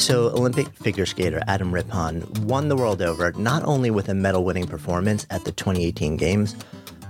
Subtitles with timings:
[0.00, 4.44] So, Olympic figure skater Adam Rippon won the world over not only with a medal
[4.44, 6.56] winning performance at the 2018 Games,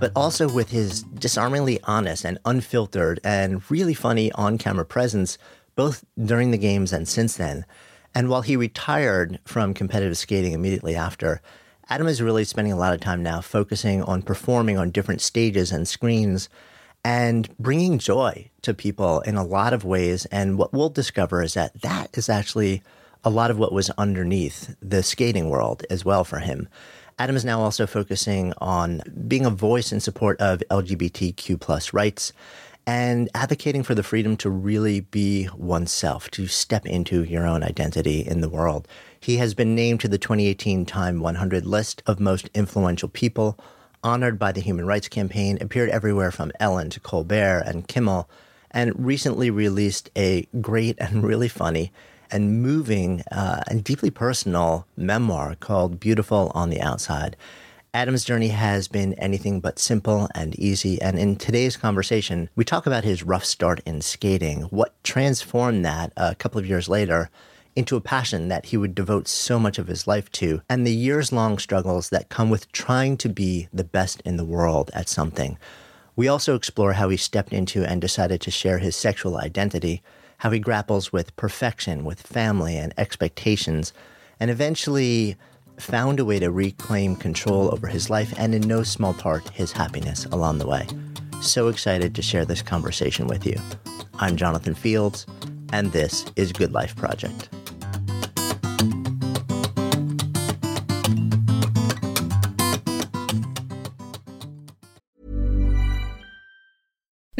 [0.01, 5.37] but also with his disarmingly honest and unfiltered and really funny on camera presence,
[5.77, 7.65] both during the Games and since then.
[8.13, 11.41] And while he retired from competitive skating immediately after,
[11.87, 15.71] Adam is really spending a lot of time now focusing on performing on different stages
[15.71, 16.49] and screens
[17.03, 20.25] and bringing joy to people in a lot of ways.
[20.25, 22.83] And what we'll discover is that that is actually
[23.23, 26.67] a lot of what was underneath the skating world as well for him.
[27.19, 32.33] Adam is now also focusing on being a voice in support of LGBTQ plus rights
[32.87, 38.21] and advocating for the freedom to really be oneself, to step into your own identity
[38.21, 38.87] in the world.
[39.19, 43.59] He has been named to the 2018 Time 100 list of most influential people,
[44.03, 48.29] honored by the Human Rights Campaign, appeared everywhere from Ellen to Colbert and Kimmel,
[48.71, 51.91] and recently released a great and really funny
[52.31, 57.35] and moving uh, and deeply personal memoir called Beautiful on the Outside.
[57.93, 61.01] Adam's journey has been anything but simple and easy.
[61.01, 66.13] And in today's conversation, we talk about his rough start in skating, what transformed that
[66.15, 67.29] a couple of years later
[67.81, 70.93] into a passion that he would devote so much of his life to, and the
[70.93, 75.09] years long struggles that come with trying to be the best in the world at
[75.09, 75.57] something.
[76.15, 80.03] We also explore how he stepped into and decided to share his sexual identity,
[80.37, 83.93] how he grapples with perfection, with family and expectations,
[84.39, 85.35] and eventually
[85.79, 89.71] found a way to reclaim control over his life and, in no small part, his
[89.71, 90.85] happiness along the way.
[91.41, 93.59] So excited to share this conversation with you.
[94.19, 95.25] I'm Jonathan Fields,
[95.73, 97.49] and this is Good Life Project.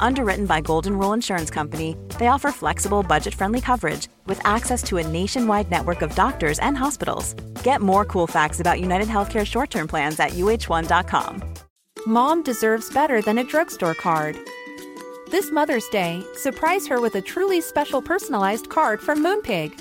[0.00, 4.96] Underwritten by Golden Rule Insurance Company, they offer flexible, budget friendly coverage with access to
[4.96, 7.34] a nationwide network of doctors and hospitals.
[7.62, 11.42] Get more cool facts about United Healthcare short term plans at uh1.com.
[12.06, 14.36] Mom deserves better than a drugstore card.
[15.30, 19.72] This Mother's Day, surprise her with a truly special personalized card from Moonpig.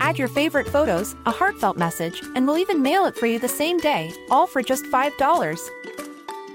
[0.00, 3.48] Add your favorite photos, a heartfelt message, and we'll even mail it for you the
[3.48, 5.70] same day, all for just $5.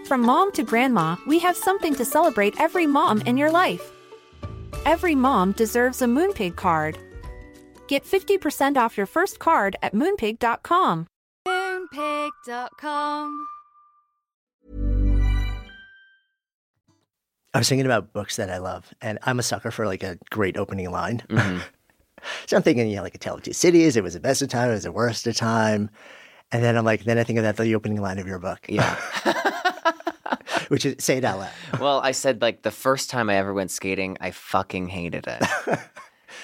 [0.05, 3.91] From mom to grandma, we have something to celebrate every mom in your life.
[4.85, 6.99] Every mom deserves a Moonpig card.
[7.87, 11.07] Get 50% off your first card at moonpig.com.
[11.47, 13.47] Moonpig.com.
[17.55, 20.19] I was thinking about books that I love, and I'm a sucker for like a
[20.29, 21.23] great opening line.
[21.29, 21.61] Mm-hmm.
[22.45, 24.43] so I'm thinking, you know, like A Tale of Two Cities, it was the best
[24.43, 25.89] of time, it was the worst of time.
[26.51, 28.67] And then I'm like, then I think of that, the opening line of your book.
[28.69, 28.99] Yeah.
[30.67, 31.79] Which is, say it out loud.
[31.79, 35.43] well, I said, like, the first time I ever went skating, I fucking hated it.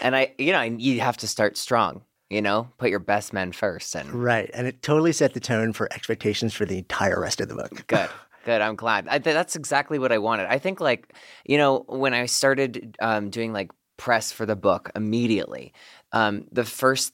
[0.01, 3.51] and I, you know, you have to start strong you know put your best men
[3.51, 7.41] first and right and it totally set the tone for expectations for the entire rest
[7.41, 8.09] of the book good
[8.43, 8.61] Good.
[8.61, 9.07] I'm glad.
[9.07, 10.47] I, that's exactly what I wanted.
[10.47, 11.13] I think, like,
[11.45, 15.73] you know, when I started um, doing like press for the book immediately,
[16.11, 17.13] um, the first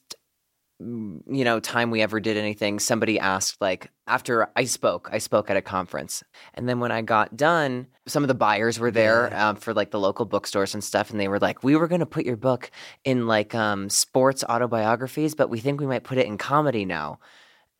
[0.79, 5.49] you know time we ever did anything somebody asked like after i spoke i spoke
[5.49, 6.23] at a conference
[6.53, 9.49] and then when i got done some of the buyers were there yeah.
[9.49, 11.99] um, for like the local bookstores and stuff and they were like we were going
[11.99, 12.69] to put your book
[13.03, 17.17] in like um, sports autobiographies but we think we might put it in comedy now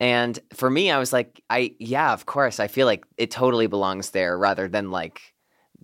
[0.00, 2.60] and for me, I was like, I yeah, of course.
[2.60, 5.34] I feel like it totally belongs there rather than like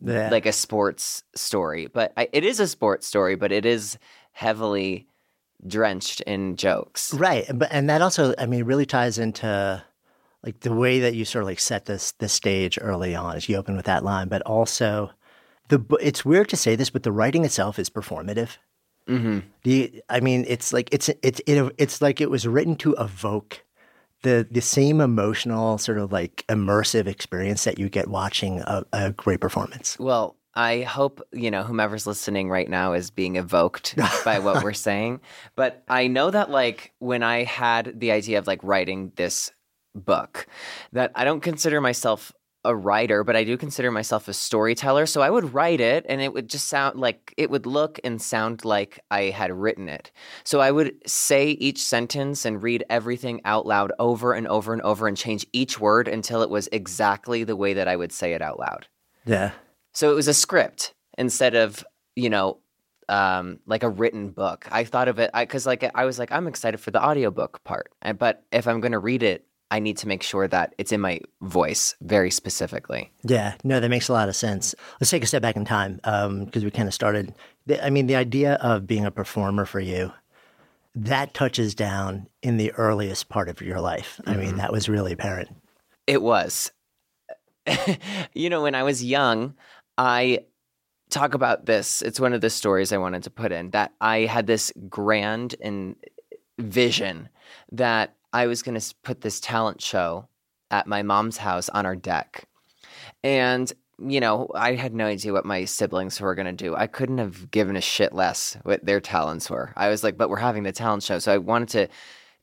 [0.01, 0.31] yeah.
[0.31, 1.87] like a sports story.
[1.87, 3.99] But I, it is a sports story, but it is
[4.33, 5.09] heavily
[5.67, 7.13] drenched in jokes.
[7.15, 7.47] Right.
[7.53, 9.83] But and that also, I mean, really ties into
[10.45, 13.49] like the way that you sort of like set this the stage early on as
[13.49, 15.11] you open with that line, but also
[15.69, 18.59] the it's weird to say this, but the writing itself is performative.
[19.09, 19.41] Mm-hmm.
[19.65, 23.65] The, I mean, it's like it's it's it, it's like it was written to evoke
[24.23, 29.13] the the same emotional sort of like immersive experience that you get watching a, a
[29.13, 29.99] great performance.
[29.99, 34.73] Well, I hope, you know, whomever's listening right now is being evoked by what we're
[34.89, 35.21] saying.
[35.57, 39.51] But I know that, like, when I had the idea of like writing this
[39.95, 40.47] book,
[40.93, 42.33] that I don't consider myself
[42.65, 45.07] a writer, but I do consider myself a storyteller.
[45.07, 48.21] So I would write it and it would just sound like it would look and
[48.21, 50.11] sound like I had written it.
[50.45, 54.83] So I would say each sentence and read everything out loud over and over and
[54.83, 58.33] over and change each word until it was exactly the way that I would say
[58.33, 58.89] it out loud.
[59.27, 59.53] Yeah.
[59.95, 61.85] So it was a script instead of,
[62.17, 62.59] you know,
[63.09, 64.67] um, like a written book.
[64.71, 67.93] I thought of it because, like, I was like, I'm excited for the audiobook part.
[68.19, 71.01] But if I'm going to read it, I need to make sure that it's in
[71.01, 73.11] my voice very specifically.
[73.25, 74.75] Yeah, no, that makes a lot of sense.
[75.01, 77.35] Let's take a step back in time because um, we kind of started.
[77.83, 80.13] I mean, the idea of being a performer for you,
[80.95, 84.21] that touches down in the earliest part of your life.
[84.21, 84.31] Mm-hmm.
[84.31, 84.59] I mean, mm-hmm.
[84.59, 85.49] that was really apparent.
[86.07, 86.71] It was.
[88.35, 89.55] you know, when I was young,
[89.97, 90.41] I
[91.11, 92.03] talk about this.
[92.03, 95.55] It's one of the stories I wanted to put in that I had this grand
[95.61, 95.97] and
[96.59, 97.29] vision
[97.73, 100.29] that I was going to put this talent show
[100.71, 102.49] at my mom's house on our deck.
[103.23, 106.75] And, you know, I had no idea what my siblings were going to do.
[106.75, 109.73] I couldn't have given a shit less what their talents were.
[109.77, 111.21] I was like, but we're having the talent show.
[111.21, 111.89] So I wanted to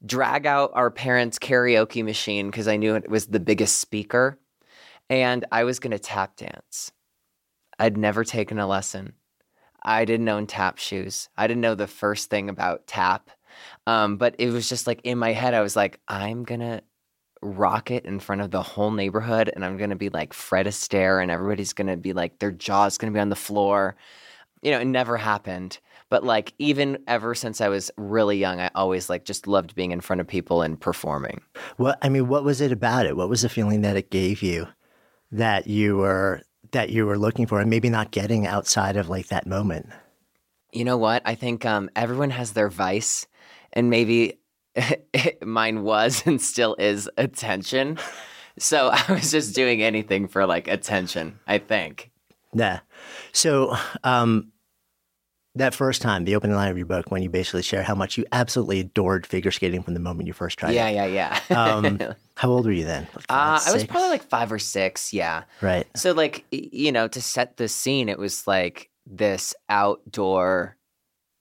[0.05, 4.39] drag out our parents' karaoke machine because I knew it was the biggest speaker.
[5.09, 6.93] And I was going to tap dance.
[7.81, 9.13] I'd never taken a lesson.
[9.81, 11.29] I didn't own tap shoes.
[11.35, 13.31] I didn't know the first thing about tap.
[13.87, 16.83] Um, but it was just like in my head, I was like, I'm gonna
[17.41, 21.23] rock it in front of the whole neighborhood, and I'm gonna be like Fred Astaire,
[21.23, 23.95] and everybody's gonna be like, their jaw's gonna be on the floor.
[24.61, 25.79] You know, it never happened.
[26.09, 29.89] But like even ever since I was really young, I always like just loved being
[29.89, 31.41] in front of people and performing.
[31.77, 33.17] What I mean, what was it about it?
[33.17, 34.67] What was the feeling that it gave you
[35.31, 39.27] that you were that you were looking for and maybe not getting outside of like
[39.27, 39.87] that moment?
[40.71, 41.21] You know what?
[41.25, 43.27] I think um, everyone has their vice
[43.73, 44.39] and maybe
[45.41, 47.97] mine was and still is attention.
[48.57, 52.11] So I was just doing anything for like attention, I think.
[52.53, 52.79] Yeah.
[53.31, 54.50] So um,
[55.55, 58.17] that first time, the opening line of your book, when you basically share how much
[58.17, 60.95] you absolutely adored figure skating from the moment you first tried yeah, it.
[60.95, 61.63] Yeah, yeah, yeah.
[61.63, 61.99] um,
[62.35, 63.07] how old were you then?
[63.15, 65.13] Like uh, I was probably like five or six.
[65.13, 65.43] Yeah.
[65.61, 65.85] Right.
[65.95, 70.77] So like you know, to set the scene, it was like this outdoor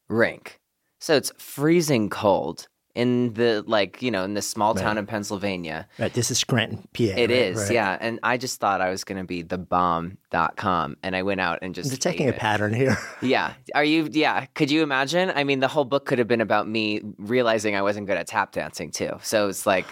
[0.09, 0.61] rink
[1.01, 4.99] so it's freezing cold in the like you know in this small town right.
[4.99, 5.87] in Pennsylvania.
[5.99, 6.13] Right.
[6.13, 7.03] This is Scranton, PA.
[7.03, 7.31] It right?
[7.31, 7.73] is, right.
[7.73, 7.99] yeah.
[8.01, 11.61] And I just thought I was going to be the bomb.com and I went out
[11.63, 12.97] and just detecting a pattern here.
[13.23, 13.55] yeah.
[13.75, 15.33] Are you yeah, could you imagine?
[15.35, 18.27] I mean, the whole book could have been about me realizing I wasn't good at
[18.27, 19.19] tap dancing too.
[19.23, 19.87] So it's like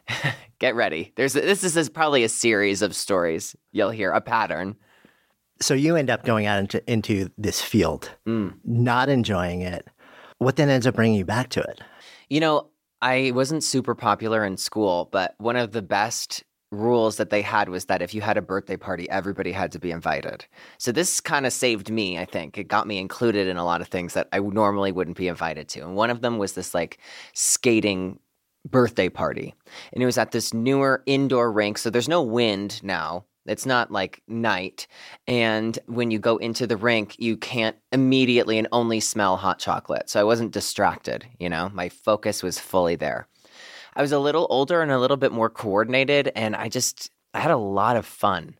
[0.58, 1.12] get ready.
[1.16, 4.76] There's this is probably a series of stories you'll hear, a pattern.
[5.60, 8.54] So you end up going out into into this field, mm.
[8.64, 9.86] not enjoying it
[10.42, 11.80] what then ends up bringing you back to it?
[12.32, 12.70] You know,
[13.02, 17.68] I wasn't super popular in school, but one of the best rules that they had
[17.68, 20.46] was that if you had a birthday party, everybody had to be invited.
[20.78, 22.56] So this kind of saved me, I think.
[22.56, 25.68] It got me included in a lot of things that I normally wouldn't be invited
[25.68, 25.80] to.
[25.80, 27.00] And one of them was this like
[27.34, 28.18] skating
[28.66, 29.54] birthday party.
[29.92, 31.76] And it was at this newer indoor rink.
[31.76, 33.26] So there's no wind now.
[33.46, 34.86] It's not like night.
[35.26, 40.08] And when you go into the rink, you can't immediately and only smell hot chocolate.
[40.08, 43.26] So I wasn't distracted, you know, my focus was fully there.
[43.94, 47.40] I was a little older and a little bit more coordinated, and I just I
[47.40, 48.56] had a lot of fun.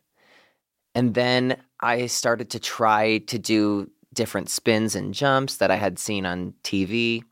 [0.95, 5.97] And then I started to try to do different spins and jumps that I had
[5.97, 7.23] seen on TV.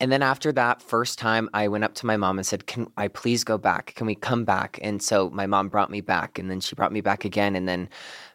[0.00, 2.90] And then after that first time, I went up to my mom and said, Can
[2.96, 3.94] I please go back?
[3.94, 4.78] Can we come back?
[4.82, 7.54] And so my mom brought me back, and then she brought me back again.
[7.54, 7.88] And then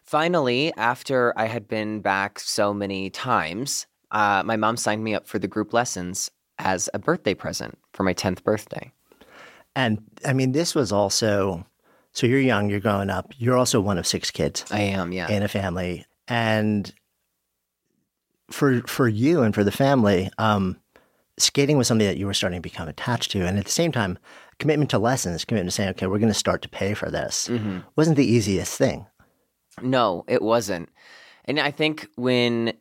[0.04, 5.26] finally, after I had been back so many times, uh, my mom signed me up
[5.26, 8.92] for the group lessons as a birthday present for my 10th birthday.
[9.74, 11.66] And I mean, this was also
[12.12, 14.64] so you're young, you're growing up, you're also one of six kids.
[14.70, 15.28] I am, yeah.
[15.28, 16.06] In a family.
[16.28, 16.90] And
[18.50, 20.78] for for you and for the family, um,
[21.38, 23.46] skating was something that you were starting to become attached to.
[23.46, 24.18] And at the same time,
[24.58, 27.48] commitment to lessons, commitment to saying, okay, we're going to start to pay for this
[27.48, 27.78] mm-hmm.
[27.96, 29.06] wasn't the easiest thing.
[29.82, 30.88] No, it wasn't.
[31.44, 32.72] And I think when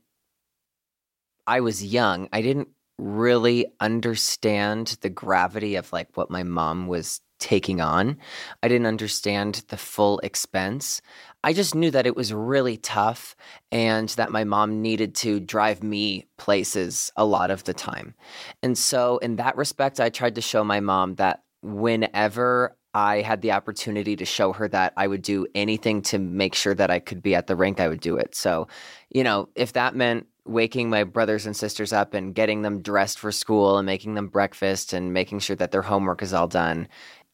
[1.45, 7.21] I was young, I didn't really understand the gravity of like what my mom was
[7.39, 8.17] taking on.
[8.63, 11.01] I didn't understand the full expense.
[11.45, 13.35] I just knew that it was really tough
[13.71, 18.15] and that my mom needed to drive me places a lot of the time.
[18.63, 23.43] And so, in that respect, I tried to show my mom that whenever I had
[23.43, 26.97] the opportunity to show her that I would do anything to make sure that I
[26.97, 28.33] could be at the rink, I would do it.
[28.33, 28.67] So,
[29.11, 33.19] you know, if that meant waking my brothers and sisters up and getting them dressed
[33.19, 36.87] for school and making them breakfast and making sure that their homework is all done,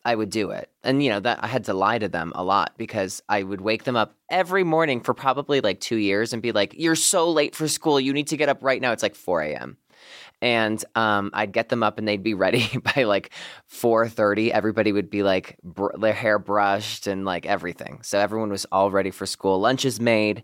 [0.03, 0.70] I would do it.
[0.84, 3.62] And you know, that I had to lie to them a lot because I would
[3.62, 7.29] wake them up every morning for probably like 2 years and be like, "You're so
[7.29, 8.00] late for school.
[8.00, 8.91] You need to get up right now.
[8.91, 9.77] It's like 4 a.m."
[10.41, 13.31] and um, I'd get them up and they'd be ready by like
[13.72, 14.50] 4:30.
[14.50, 18.00] Everybody would be like br- their hair brushed and like everything.
[18.03, 19.60] So everyone was all ready for school.
[19.60, 20.43] Lunch is made,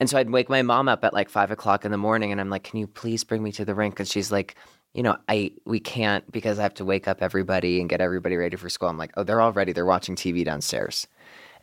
[0.00, 2.40] and so I'd wake my mom up at like five o'clock in the morning, and
[2.40, 4.56] I'm like, "Can you please bring me to the rink?" And she's like.
[4.96, 8.36] You know, I we can't because I have to wake up everybody and get everybody
[8.36, 8.88] ready for school.
[8.88, 9.72] I'm like, oh, they're all ready.
[9.72, 11.08] They're watching TV downstairs,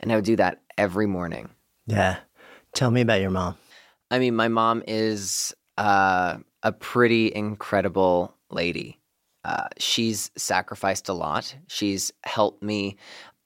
[0.00, 1.48] and I would do that every morning.
[1.86, 2.18] Yeah,
[2.74, 3.56] tell me about your mom.
[4.10, 9.00] I mean, my mom is uh, a pretty incredible lady.
[9.44, 11.56] Uh, she's sacrificed a lot.
[11.66, 12.96] She's helped me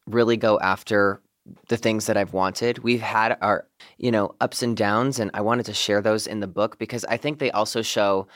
[0.06, 1.22] really go after
[1.68, 2.78] the things that I've wanted.
[2.80, 3.66] We've had our,
[3.98, 7.04] you know, ups and downs, and I wanted to share those in the book because
[7.04, 8.26] I think they also show,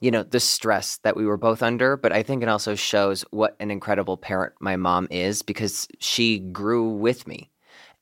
[0.00, 1.96] you know, the stress that we were both under.
[1.96, 6.38] But I think it also shows what an incredible parent my mom is because she
[6.38, 7.50] grew with me,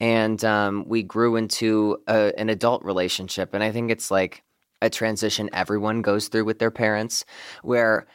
[0.00, 3.54] and um, we grew into a, an adult relationship.
[3.54, 4.42] And I think it's like
[4.80, 7.24] a transition everyone goes through with their parents
[7.62, 8.06] where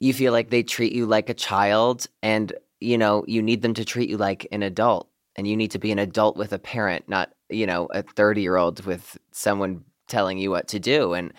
[0.00, 3.74] you feel like they treat you like a child and you know you need them
[3.74, 6.58] to treat you like an adult and you need to be an adult with a
[6.58, 11.12] parent not you know a 30 year old with someone telling you what to do
[11.14, 11.32] and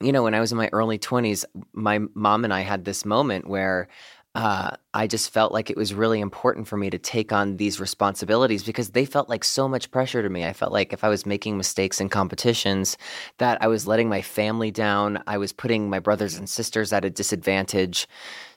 [0.00, 3.04] you know when i was in my early 20s my mom and i had this
[3.04, 3.88] moment where
[4.34, 7.78] uh, I just felt like it was really important for me to take on these
[7.78, 10.46] responsibilities because they felt like so much pressure to me.
[10.46, 12.96] I felt like if I was making mistakes in competitions,
[13.38, 15.22] that I was letting my family down.
[15.26, 18.08] I was putting my brothers and sisters at a disadvantage.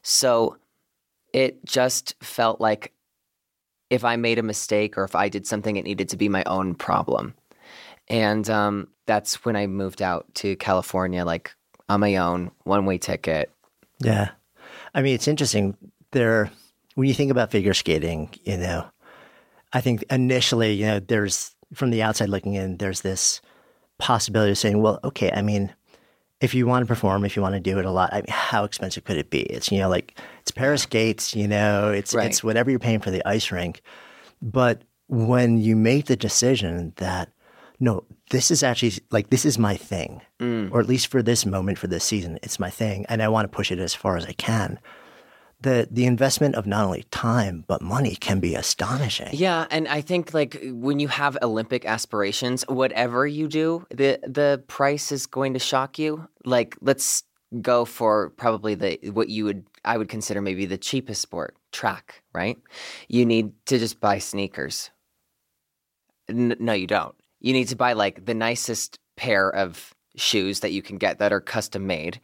[0.02, 0.58] So
[1.34, 2.94] it just felt like
[3.90, 6.44] if I made a mistake or if I did something, it needed to be my
[6.46, 7.34] own problem.
[8.08, 11.56] And um, that's when I moved out to California, like
[11.90, 13.52] on my own, one way ticket.
[14.00, 14.30] Yeah.
[14.94, 15.78] I mean, it's interesting.
[16.12, 16.52] There,
[16.96, 18.86] when you think about figure skating, you know,
[19.74, 23.42] I think initially, you know, there's from the outside looking in, there's this
[23.98, 25.74] possibility of saying, well, okay, I mean,
[26.42, 28.26] if you want to perform, if you want to do it a lot, I mean,
[28.30, 29.42] how expensive could it be?
[29.42, 32.28] It's you know, like it's pair skates, you know, it's right.
[32.28, 33.82] it's whatever you're paying for the ice rink.
[34.42, 37.30] But when you make the decision that
[37.80, 40.72] no, this is actually like this is my thing, mm.
[40.72, 43.50] or at least for this moment for this season, it's my thing, and I want
[43.50, 44.80] to push it as far as I can.
[45.66, 49.30] The the investment of not only time but money can be astonishing.
[49.32, 54.64] Yeah, and I think like when you have Olympic aspirations, whatever you do, the the
[54.68, 56.28] price is going to shock you.
[56.46, 57.24] Like let's
[57.64, 62.22] go for probably the what you would I would consider maybe the cheapest sport, track,
[62.32, 62.60] right?
[63.08, 64.92] You need to just buy sneakers.
[66.30, 70.74] N- no, you don't you need to buy like the nicest pair of shoes that
[70.74, 72.22] you can get that are custom made.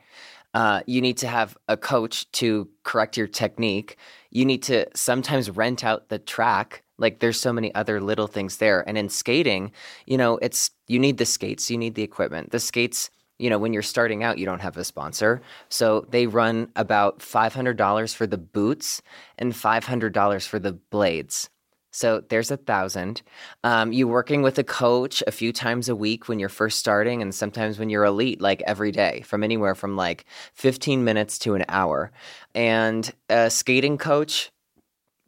[0.53, 3.97] Uh, you need to have a coach to correct your technique.
[4.31, 6.83] You need to sometimes rent out the track.
[6.97, 8.87] Like there's so many other little things there.
[8.87, 9.71] And in skating,
[10.05, 12.51] you know, it's you need the skates, you need the equipment.
[12.51, 15.41] The skates, you know, when you're starting out, you don't have a sponsor.
[15.69, 19.01] So they run about $500 for the boots
[19.37, 21.49] and $500 for the blades.
[21.91, 23.21] So there's a thousand.
[23.63, 27.21] Um, you working with a coach a few times a week when you're first starting,
[27.21, 31.53] and sometimes when you're elite, like every day, from anywhere from like 15 minutes to
[31.55, 32.11] an hour.
[32.55, 34.51] And a skating coach,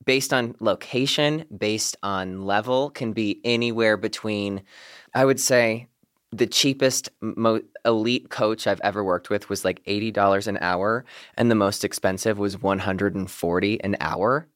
[0.05, 4.63] based on location, based on level, can be anywhere between,
[5.13, 5.87] I would say,
[6.31, 11.05] the cheapest mo- elite coach I've ever worked with was like $80 an hour,
[11.35, 14.47] and the most expensive was 140 an hour.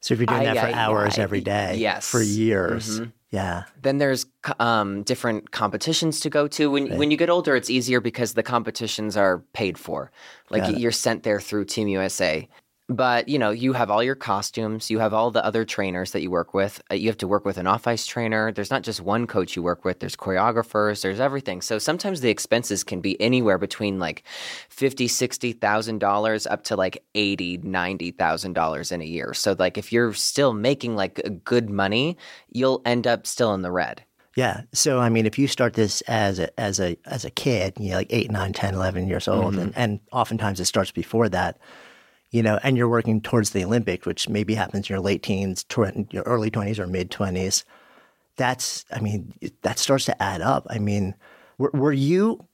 [0.00, 3.00] So if you're doing I, that for I, hours I, every day, yes, for years,
[3.00, 3.10] mm-hmm.
[3.30, 3.64] yeah.
[3.82, 4.26] Then there's
[4.60, 6.70] um, different competitions to go to.
[6.70, 6.98] When right.
[6.98, 10.10] when you get older, it's easier because the competitions are paid for.
[10.50, 12.48] Like you're sent there through Team USA.
[12.90, 16.22] But you know, you have all your costumes, you have all the other trainers that
[16.22, 16.80] you work with.
[16.90, 18.50] Uh, you have to work with an off-ice trainer.
[18.50, 20.00] There's not just one coach you work with.
[20.00, 21.02] There's choreographers.
[21.02, 21.60] There's everything.
[21.60, 24.24] So sometimes the expenses can be anywhere between like
[24.70, 29.34] fifty, sixty thousand dollars up to like eighty, ninety thousand dollars in a year.
[29.34, 32.16] So like if you're still making like good money,
[32.50, 34.02] you'll end up still in the red.
[34.34, 34.62] Yeah.
[34.72, 37.90] So I mean, if you start this as a as a as a kid, you
[37.90, 39.60] know, like 8, 9, 10, 11 years old, mm-hmm.
[39.60, 41.58] and, and oftentimes it starts before that
[42.30, 45.64] you know, and you're working towards the Olympics, which maybe happens in your late teens,
[46.10, 47.64] your early 20s or mid 20s,
[48.36, 49.32] that's, I mean,
[49.62, 50.66] that starts to add up.
[50.70, 51.14] I mean,
[51.56, 52.44] were, were you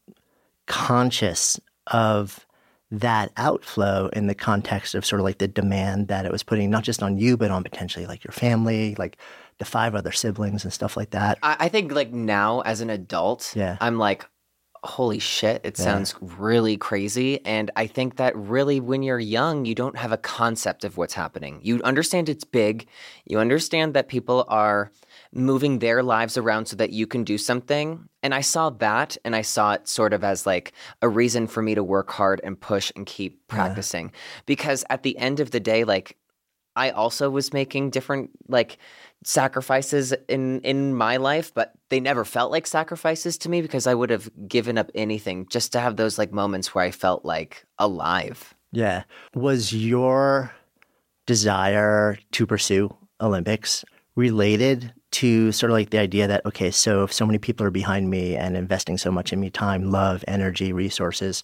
[0.66, 2.46] conscious of
[2.90, 6.70] that outflow in the context of sort of like the demand that it was putting
[6.70, 9.16] not just on you but on potentially like your family like
[9.58, 12.90] the five other siblings and stuff like that I, I think like now as an
[12.90, 13.76] adult, Yeah.
[13.80, 14.26] I'm like,
[14.84, 15.84] holy shit, it Yeah.
[15.84, 17.44] sounds really crazy.
[17.44, 21.14] And I think that really when you're young, you don't have a concept of what's
[21.14, 21.58] happening.
[21.62, 22.86] You understand it's big.
[23.24, 24.92] You understand that people are
[25.32, 28.08] moving their lives around so that you can do something.
[28.22, 30.72] And I saw that and I saw it sort of as like
[31.02, 34.12] a reason for me to work hard and push and keep practicing.
[34.46, 36.16] Because at the end of the day, like
[36.76, 38.78] I also was making different like
[39.24, 43.94] sacrifices in in my life, but they never felt like sacrifices to me because I
[43.94, 47.64] would have given up anything just to have those like moments where I felt like
[47.78, 48.54] alive.
[48.74, 49.04] yeah
[49.34, 50.52] was your
[51.26, 52.90] desire to pursue
[53.20, 53.84] olympics
[54.16, 57.70] related to sort of like the idea that okay so if so many people are
[57.70, 61.42] behind me and investing so much in me time love energy resources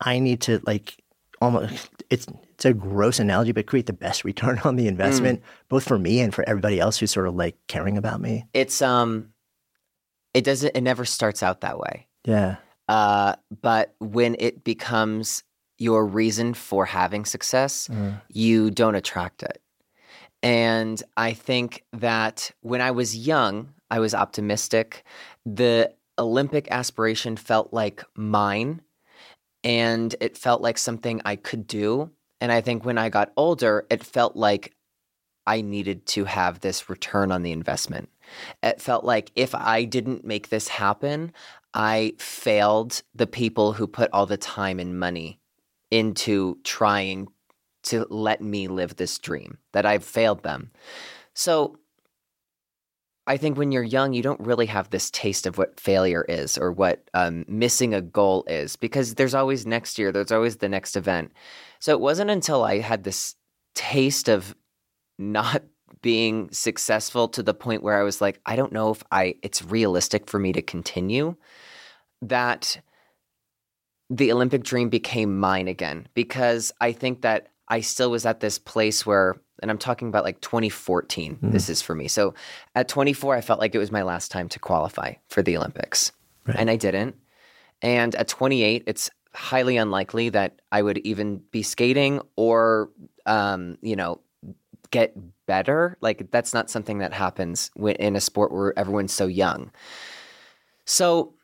[0.00, 1.02] i need to like
[1.40, 5.84] almost it's it's a gross analogy but create the best return on the investment both
[5.84, 9.32] for me and for everybody else who's sort of like caring about me It's um
[10.34, 12.06] it doesn't it never starts out that way.
[12.24, 12.56] yeah
[12.88, 15.44] Uh but when it becomes
[15.78, 17.88] your reason for having success,
[18.30, 19.62] you don't attract it.
[20.42, 25.04] And I think that when I was young, I was optimistic.
[25.46, 28.80] The Olympic aspiration felt like mine
[29.68, 32.10] and it felt like something I could do.
[32.40, 34.74] And I think when I got older, it felt like
[35.46, 38.08] I needed to have this return on the investment.
[38.62, 41.32] It felt like if I didn't make this happen,
[41.74, 45.38] I failed the people who put all the time and money
[45.90, 47.28] into trying
[47.84, 50.70] to let me live this dream, that I've failed them.
[51.34, 51.78] So
[53.28, 56.56] I think when you're young, you don't really have this taste of what failure is
[56.56, 60.68] or what um, missing a goal is because there's always next year, there's always the
[60.68, 61.32] next event.
[61.78, 63.34] So it wasn't until I had this
[63.74, 64.56] taste of
[65.18, 65.62] not
[66.00, 69.62] being successful to the point where I was like, I don't know if I it's
[69.62, 71.36] realistic for me to continue
[72.22, 72.80] that
[74.08, 78.58] the Olympic dream became mine again because I think that I still was at this
[78.58, 82.08] place where and I'm talking about like 2014 this is for me.
[82.08, 82.34] So
[82.74, 86.12] at 24 I felt like it was my last time to qualify for the Olympics.
[86.58, 87.16] And I didn't.
[87.82, 92.90] And at 28 it's highly unlikely that I would even be skating or
[93.26, 94.20] um, you know,
[94.90, 95.14] get
[95.46, 95.96] better.
[96.00, 99.70] Like that's not something that happens when, in a sport where everyone's so young.
[100.84, 101.34] So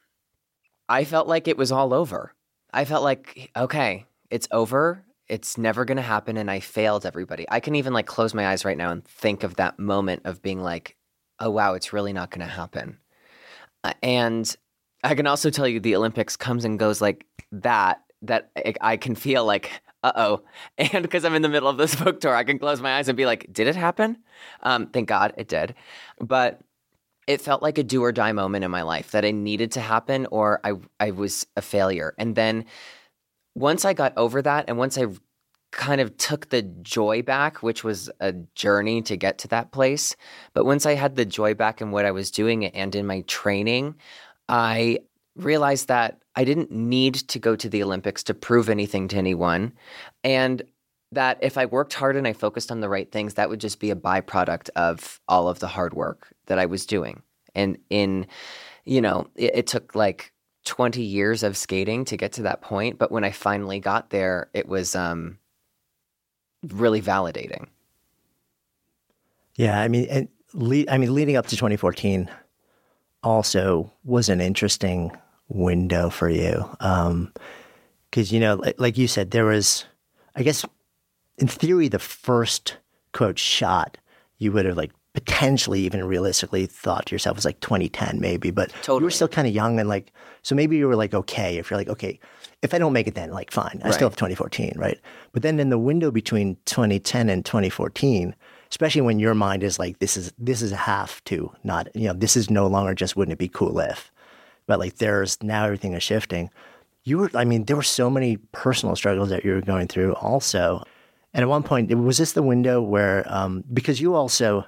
[0.89, 2.33] I felt like it was all over.
[2.73, 5.04] I felt like okay, it's over.
[5.29, 7.47] It's never going to happen and I failed everybody.
[7.49, 10.43] I can even like close my eyes right now and think of that moment of
[10.43, 10.97] being like,
[11.39, 12.99] "Oh wow, it's really not going to happen."
[13.83, 14.57] Uh, and
[15.03, 18.97] I can also tell you the Olympics comes and goes like that that I, I
[18.97, 19.71] can feel like
[20.05, 20.43] uh-oh.
[20.79, 23.09] And because I'm in the middle of this book tour, I can close my eyes
[23.09, 24.19] and be like, did it happen?
[24.63, 25.75] Um, thank God it did.
[26.21, 26.61] But
[27.27, 29.81] it felt like a do or die moment in my life that I needed to
[29.81, 32.15] happen or I I was a failure.
[32.19, 32.67] And then
[33.55, 35.07] once I got over that and once I
[35.71, 40.15] kind of took the joy back, which was a journey to get to that place,
[40.53, 43.23] but once I had the joy back in what I was doing and in my
[43.23, 43.97] training,
[44.49, 45.01] I
[45.37, 49.73] realized that I didn't need to go to the Olympics to prove anything to anyone
[50.23, 50.63] and
[51.13, 53.81] that if I worked hard and I focused on the right things, that would just
[53.81, 57.23] be a byproduct of all of the hard work that I was doing.
[57.55, 58.27] And in,
[58.85, 60.33] you know, it, it took like
[60.65, 62.99] 20 years of skating to get to that point.
[62.99, 65.39] But when I finally got there, it was um,
[66.69, 67.67] really validating.
[69.57, 72.31] Yeah, I mean, and le- I mean, leading up to 2014
[73.23, 75.13] also was an interesting
[75.49, 79.85] window for you, because you know, like, like you said, there was,
[80.35, 80.65] I guess,
[81.39, 82.79] in theory, the first
[83.13, 83.99] quote shot
[84.39, 88.73] you would have like potentially even realistically thought to yourself was like 2010 maybe, but
[88.99, 91.71] you were still kind of young and like, so maybe you were like okay if
[91.71, 92.19] you're like okay,
[92.63, 94.99] if I don't make it then like fine, I still have 2014, right?
[95.33, 98.35] But then in the window between 2010 and 2014
[98.71, 102.09] especially when your mind is like this is this is a have to not you
[102.09, 104.11] know this is no longer just wouldn't it be cool if
[104.67, 106.51] but like there's now everything is shifting.
[107.05, 110.15] You were i mean there were so many personal struggles that you were going through
[110.15, 110.83] also.
[111.35, 114.65] And at one point was this the window where um, because you also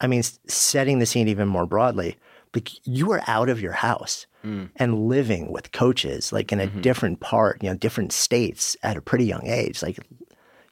[0.00, 2.16] i mean setting the scene even more broadly
[2.54, 4.68] like you were out of your house mm.
[4.76, 6.80] and living with coaches like in a mm-hmm.
[6.80, 9.98] different part you know different states at a pretty young age like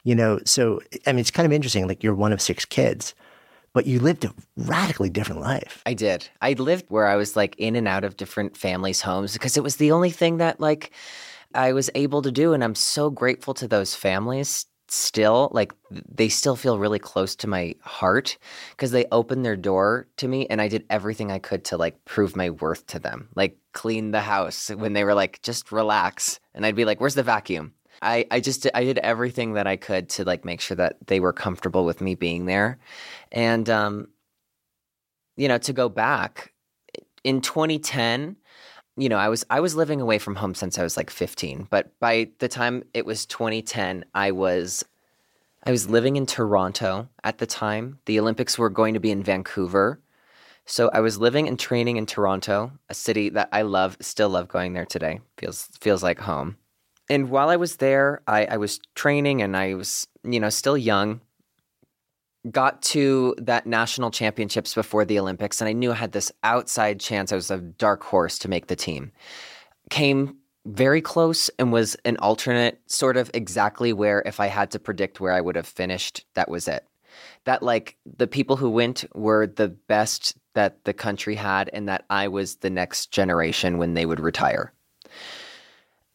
[0.05, 3.15] you know so i mean it's kind of interesting like you're one of six kids
[3.75, 6.29] but you lived a radically different life I did.
[6.41, 9.63] I lived where I was like in and out of different families' homes because it
[9.63, 10.91] was the only thing that like
[11.55, 12.53] I was able to do.
[12.53, 17.47] And I'm so grateful to those families still like they still feel really close to
[17.47, 18.39] my heart
[18.71, 22.05] because they opened their door to me and I did everything I could to like
[22.05, 23.29] prove my worth to them.
[23.35, 27.15] Like clean the house when they were like just relax and I'd be like where's
[27.15, 27.75] the vacuum?
[28.03, 31.21] I I just I did everything that I could to like make sure that they
[31.21, 32.79] were comfortable with me being there.
[33.31, 34.09] And um
[35.37, 36.53] you know to go back
[37.25, 38.37] in 2010
[38.99, 41.69] you know, I was I was living away from home since I was like 15,
[41.71, 44.85] but by the time it was 2010, I was
[45.65, 47.99] I was living in Toronto at the time.
[48.07, 50.01] The Olympics were going to be in Vancouver.
[50.67, 54.49] So I was living and training in Toronto, a city that I love, still love
[54.49, 55.21] going there today.
[55.39, 56.57] Feels feels like home.
[57.09, 60.77] And while I was there, I, I was training and I was, you know, still
[60.77, 61.23] young
[62.51, 67.01] got to that national championships before the Olympics, and I knew I had this outside
[67.01, 67.33] chance.
[67.33, 69.13] I was a dark horse to make the team.
[69.91, 74.79] Came very close and was an alternate, sort of exactly where, if I had to
[74.79, 76.87] predict where I would have finished, that was it.
[77.45, 82.05] That, like, the people who went were the best that the country had, and that
[82.11, 84.73] I was the next generation when they would retire.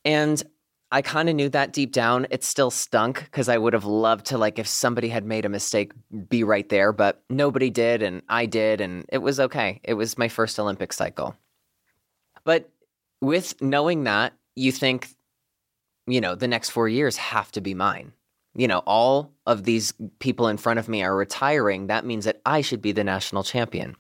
[0.06, 0.44] And
[0.94, 2.28] I kind of knew that deep down.
[2.30, 5.50] It still stunk because I would have loved to, like, if somebody had made a
[5.50, 5.92] mistake,
[6.30, 9.82] be right there, but nobody did, and I did, and it was okay.
[9.84, 11.36] It was my first Olympic cycle.
[12.44, 12.70] But
[13.22, 15.08] with knowing that, you think,
[16.06, 18.14] you know, the next four years have to be mine.
[18.54, 21.88] You know, all of these people in front of me are retiring.
[21.88, 23.96] That means that I should be the national champion.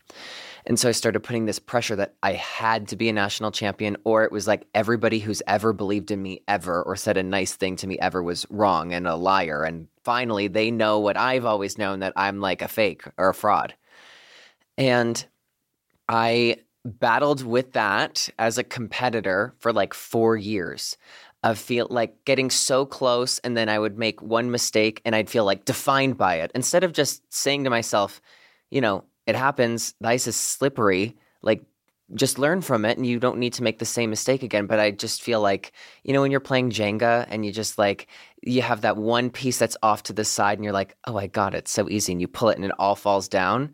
[0.65, 3.97] And so I started putting this pressure that I had to be a national champion,
[4.03, 7.53] or it was like everybody who's ever believed in me ever or said a nice
[7.55, 9.63] thing to me ever was wrong and a liar.
[9.63, 13.33] And finally, they know what I've always known that I'm like a fake or a
[13.33, 13.73] fraud.
[14.77, 15.23] And
[16.07, 20.97] I battled with that as a competitor for like four years
[21.43, 25.29] of feel like getting so close and then I would make one mistake and I'd
[25.29, 28.21] feel like defined by it instead of just saying to myself,
[28.71, 29.93] you know, it happens.
[30.01, 31.17] The ice is slippery.
[31.41, 31.63] Like,
[32.15, 34.67] just learn from it and you don't need to make the same mistake again.
[34.67, 35.71] But I just feel like,
[36.03, 38.07] you know, when you're playing Jenga and you just like,
[38.41, 41.27] you have that one piece that's off to the side and you're like, oh, I
[41.27, 41.67] got it.
[41.67, 42.11] So easy.
[42.11, 43.73] And you pull it and it all falls down.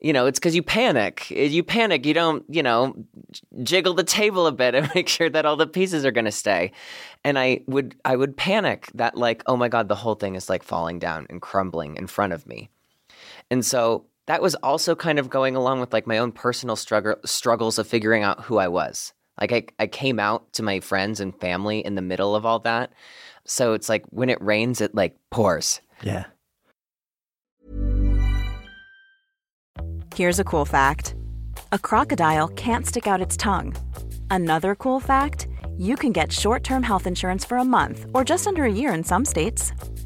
[0.00, 1.30] You know, it's because you panic.
[1.30, 2.04] Eh, you panic.
[2.04, 2.94] You don't, you know,
[3.62, 6.32] jiggle the table a bit and make sure that all the pieces are going to
[6.32, 6.72] stay.
[7.24, 10.50] And I would, I would panic that like, oh my God, the whole thing is
[10.50, 12.68] like falling down and crumbling in front of me.
[13.50, 17.16] And so that was also kind of going along with like my own personal struggle
[17.24, 19.12] struggles of figuring out who I was.
[19.40, 22.60] Like I, I came out to my friends and family in the middle of all
[22.60, 22.92] that.
[23.44, 25.80] So it's like when it rains, it like pours.
[26.02, 26.24] Yeah.
[30.14, 31.14] Here's a cool fact
[31.72, 33.74] a crocodile can't stick out its tongue.
[34.30, 38.46] Another cool fact you can get short term health insurance for a month or just
[38.46, 39.72] under a year in some states.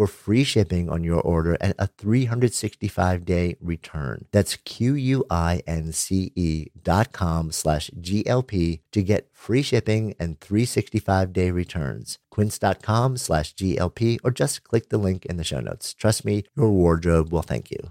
[0.00, 4.24] for free shipping on your order and a 365 day return.
[4.32, 4.96] That's Q-U-I-N-C-E
[6.82, 12.16] dot com slash GLP to get free shipping and 365 day returns.
[12.30, 15.92] Quince.com slash GLP or just click the link in the show notes.
[15.92, 17.90] Trust me, your wardrobe will thank you.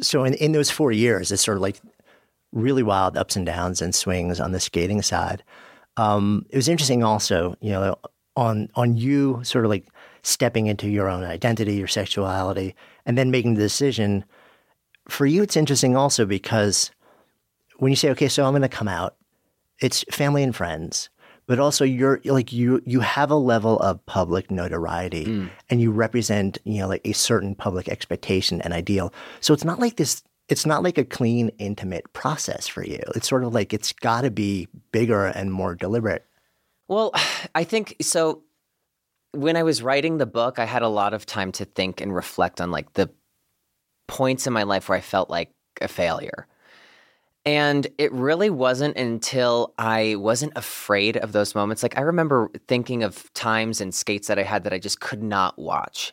[0.00, 1.80] so in, in those four years, it's sort of like
[2.52, 5.42] really wild ups and downs and swings on the skating side.
[5.96, 7.96] Um, it was interesting also, you know,
[8.36, 9.86] on on you sort of like
[10.22, 14.24] stepping into your own identity, your sexuality, and then making the decision.
[15.08, 16.90] For you, it's interesting also because
[17.78, 19.16] when you say, okay, so I'm going to come out,
[19.80, 21.08] it's family and friends
[21.48, 25.50] but also you're like you you have a level of public notoriety mm.
[25.70, 29.12] and you represent you know like a certain public expectation and ideal.
[29.40, 33.00] So it's not like this it's not like a clean intimate process for you.
[33.16, 36.24] It's sort of like it's got to be bigger and more deliberate.
[36.86, 37.12] Well
[37.54, 38.42] i think so
[39.32, 42.14] when i was writing the book i had a lot of time to think and
[42.14, 43.10] reflect on like the
[44.06, 45.50] points in my life where i felt like
[45.82, 46.46] a failure
[47.48, 51.82] and it really wasn't until I wasn't afraid of those moments.
[51.82, 55.22] Like I remember thinking of times and skates that I had that I just could
[55.22, 56.12] not watch.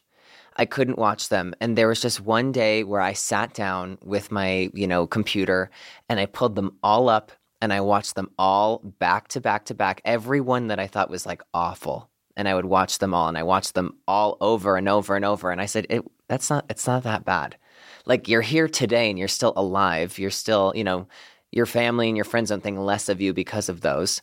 [0.56, 1.54] I couldn't watch them.
[1.60, 5.70] And there was just one day where I sat down with my, you know, computer
[6.08, 9.74] and I pulled them all up and I watched them all back to back to
[9.74, 12.10] back, every one that I thought was like awful.
[12.38, 15.26] And I would watch them all and I watched them all over and over and
[15.26, 15.52] over.
[15.52, 15.86] And I said,
[16.30, 17.58] that's not, it's not that bad
[18.06, 20.20] like you're here today and you're still alive.
[20.20, 21.08] You're still, you know,
[21.52, 24.22] your family and your friends don't think less of you because of those.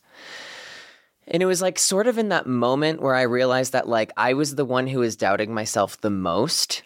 [1.26, 4.34] And it was like sort of in that moment where I realized that like I
[4.34, 6.82] was the one who was doubting myself the most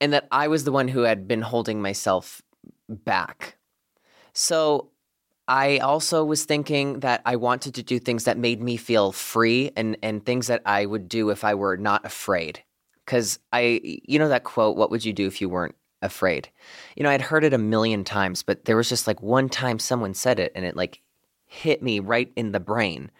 [0.00, 2.42] and that I was the one who had been holding myself
[2.88, 3.56] back.
[4.32, 4.90] So
[5.46, 9.72] I also was thinking that I wanted to do things that made me feel free
[9.76, 12.62] and and things that I would do if I were not afraid.
[13.06, 15.74] Cuz I you know that quote what would you do if you weren't
[16.04, 16.48] afraid.
[16.96, 19.78] You know, I'd heard it a million times, but there was just like one time
[19.78, 21.00] someone said it and it like
[21.46, 23.10] hit me right in the brain.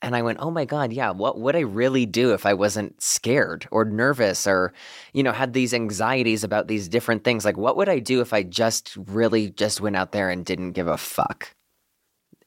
[0.00, 3.02] And I went, oh my God, yeah, what would I really do if I wasn't
[3.02, 4.72] scared or nervous or,
[5.12, 7.44] you know, had these anxieties about these different things?
[7.44, 10.72] Like, what would I do if I just really just went out there and didn't
[10.72, 11.52] give a fuck?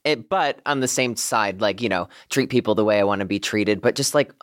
[0.06, 3.20] It, but on the same side, like, you know, treat people the way I want
[3.20, 4.34] to be treated, but just like,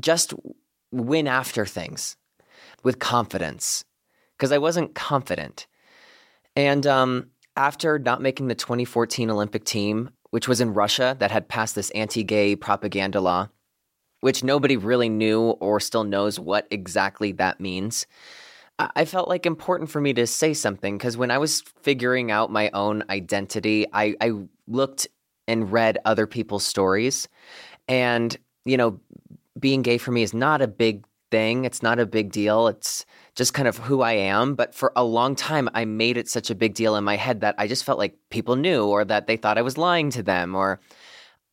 [0.00, 0.32] just
[0.90, 2.16] win after things
[2.82, 3.84] with confidence
[4.38, 5.66] because I wasn't confident.
[6.54, 11.48] And um, after not making the 2014 Olympic team, which was in Russia that had
[11.48, 13.48] passed this anti gay propaganda law,
[14.20, 18.06] which nobody really knew or still knows what exactly that means.
[18.78, 22.52] I felt like important for me to say something because when I was figuring out
[22.52, 24.32] my own identity, I, I
[24.68, 25.08] looked
[25.48, 27.26] and read other people's stories.
[27.88, 29.00] And, you know,
[29.58, 31.64] being gay for me is not a big thing.
[31.64, 32.68] It's not a big deal.
[32.68, 33.04] It's
[33.38, 34.56] just kind of who I am.
[34.56, 37.40] But for a long time, I made it such a big deal in my head
[37.42, 40.24] that I just felt like people knew or that they thought I was lying to
[40.24, 40.80] them or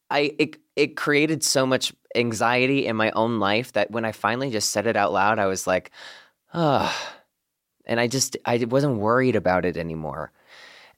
[0.10, 4.50] I it it created so much anxiety in my own life that when I finally
[4.50, 5.92] just said it out loud, I was like,
[6.56, 6.92] oh,
[7.86, 10.32] and I just I wasn't worried about it anymore.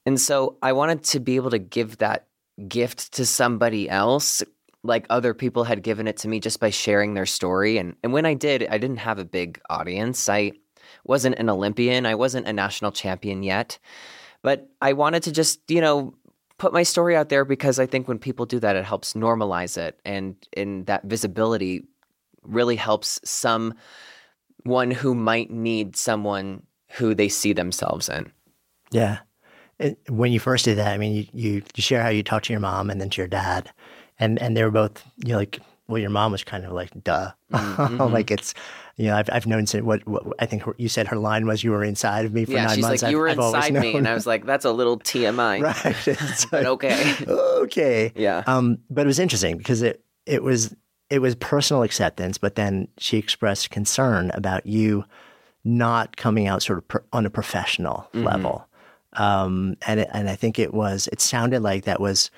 [0.06, 2.28] And so I wanted to be able to give that
[2.70, 4.42] gift to somebody else
[4.84, 7.78] like other people had given it to me just by sharing their story.
[7.78, 10.30] And, and when I did, I didn't have a big audience.
[10.30, 10.54] I
[11.08, 13.80] wasn't an Olympian, I wasn't a national champion yet.
[14.42, 16.14] But I wanted to just, you know,
[16.58, 19.78] put my story out there because I think when people do that, it helps normalize
[19.78, 20.00] it.
[20.06, 21.86] And in that visibility
[22.44, 28.32] really helps someone who might need someone who they see themselves in.
[28.92, 29.20] Yeah.
[30.10, 32.54] when you first did that, I mean, you, you, you share how you talked to
[32.54, 33.72] your mom and then to your dad,
[34.20, 36.92] and and they were both you know, like, well, your mom was kind of like,
[37.04, 38.02] duh, mm-hmm.
[38.14, 38.54] like it's,
[38.98, 41.70] you know, I've I've known what, what I think you said her line was, you
[41.70, 43.04] were inside of me for yeah, nine she's months.
[43.04, 45.62] like, you were I've, inside I've me, and I was like, that's a little TMI,
[45.62, 46.52] right?
[46.52, 48.44] like, okay, okay, yeah.
[48.48, 50.76] Um, but it was interesting because it it was
[51.12, 55.06] it was personal acceptance, but then she expressed concern about you
[55.64, 58.24] not coming out sort of per, on a professional mm-hmm.
[58.24, 58.68] level.
[59.14, 62.32] Um, and it, and I think it was it sounded like that was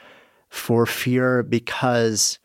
[0.49, 2.37] for fear because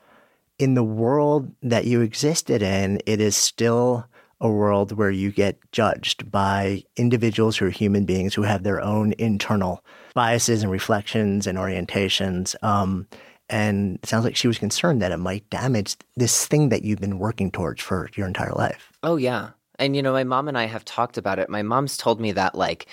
[0.58, 4.06] in the world that you existed in, it is still
[4.40, 8.80] a world where you get judged by individuals who are human beings who have their
[8.80, 12.54] own internal biases and reflections and orientations.
[12.62, 13.06] Um,
[13.48, 17.00] and it sounds like she was concerned that it might damage this thing that you've
[17.00, 18.92] been working towards for your entire life.
[19.02, 19.50] Oh, yeah.
[19.78, 21.48] And, you know, my mom and I have talked about it.
[21.48, 22.86] My mom's told me that, like,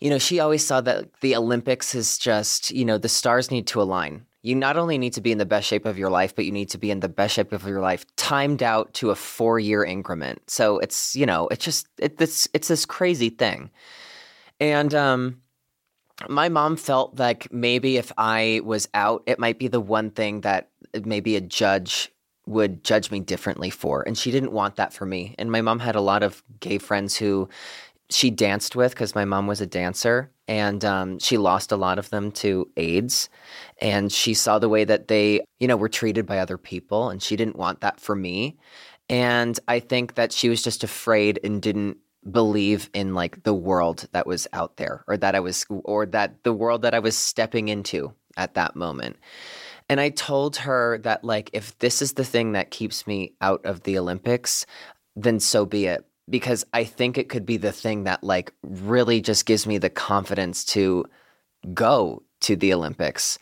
[0.00, 3.66] you know, she always saw that the Olympics is just, you know, the stars need
[3.68, 4.26] to align.
[4.46, 6.52] You not only need to be in the best shape of your life, but you
[6.52, 9.58] need to be in the best shape of your life timed out to a four
[9.58, 10.48] year increment.
[10.48, 13.70] So it's, you know, it's just, it, it's, it's this crazy thing.
[14.60, 15.42] And, um,
[16.28, 20.42] my mom felt like maybe if I was out, it might be the one thing
[20.42, 20.70] that
[21.04, 22.12] maybe a judge
[22.46, 24.04] would judge me differently for.
[24.06, 25.34] And she didn't want that for me.
[25.38, 27.48] And my mom had a lot of gay friends who
[28.10, 31.98] she danced with because my mom was a dancer and um, she lost a lot
[31.98, 33.28] of them to AIDS.
[33.80, 37.10] And she saw the way that they, you know, were treated by other people.
[37.10, 38.56] And she didn't want that for me.
[39.08, 41.98] And I think that she was just afraid and didn't
[42.30, 46.42] believe in like the world that was out there or that I was, or that
[46.42, 49.16] the world that I was stepping into at that moment.
[49.88, 53.64] And I told her that, like, if this is the thing that keeps me out
[53.64, 54.66] of the Olympics,
[55.14, 56.04] then so be it.
[56.28, 59.90] Because I think it could be the thing that, like, really just gives me the
[59.90, 61.06] confidence to
[61.72, 63.38] go to the Olympics.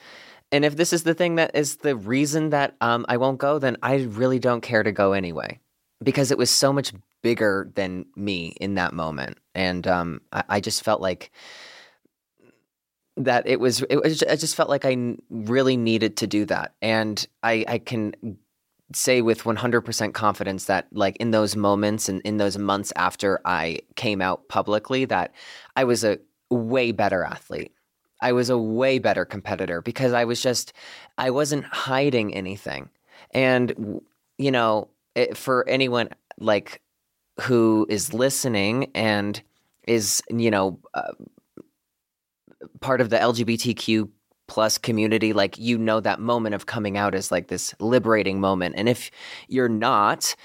[0.53, 3.59] And if this is the thing that is the reason that um, I won't go,
[3.59, 5.59] then I really don't care to go anyway.
[6.03, 6.93] Because it was so much
[7.23, 9.39] bigger than me in that moment.
[9.55, 11.33] And um, I, I just felt like
[13.17, 16.75] that it was it was I just felt like I really needed to do that
[16.83, 18.15] and I I can
[18.97, 23.81] say with 100% confidence that like in those moments and in those months after I
[23.97, 25.33] came out publicly that
[25.77, 26.19] I was a
[26.51, 27.73] way better athlete.
[28.21, 30.73] I was a way better competitor because I was just
[31.19, 32.89] I wasn't hiding anything.
[33.33, 34.01] And
[34.39, 36.81] you know, it, for anyone like
[37.41, 39.43] who is listening and
[39.87, 41.13] is you know uh,
[42.81, 44.09] part of the LGBTQ
[44.55, 48.77] plus community, like you know that moment of coming out is like this liberating moment.
[48.79, 49.11] And if
[49.49, 50.37] you're not,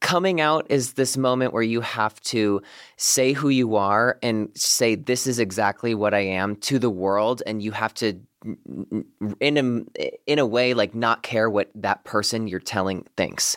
[0.00, 2.60] coming out is this moment where you have to
[2.98, 7.42] say who you are and say this is exactly what I am to the world
[7.46, 12.46] and you have to in a in a way like not care what that person
[12.46, 13.56] you're telling thinks.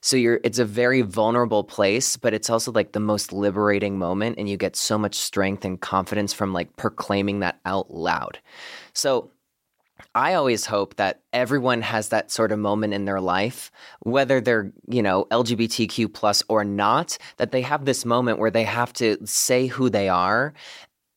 [0.00, 4.38] So you're it's a very vulnerable place, but it's also like the most liberating moment
[4.38, 8.38] and you get so much strength and confidence from like proclaiming that out loud.
[8.94, 9.30] So
[10.14, 14.72] I always hope that everyone has that sort of moment in their life, whether they're,
[14.88, 19.16] you know, LGBTQ plus or not, that they have this moment where they have to
[19.24, 20.52] say who they are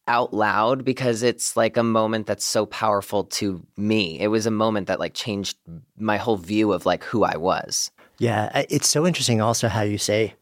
[0.07, 4.19] out loud because it's like a moment that's so powerful to me.
[4.19, 5.57] It was a moment that like changed
[5.97, 7.91] my whole view of like who I was.
[8.17, 10.35] Yeah, it's so interesting also how you say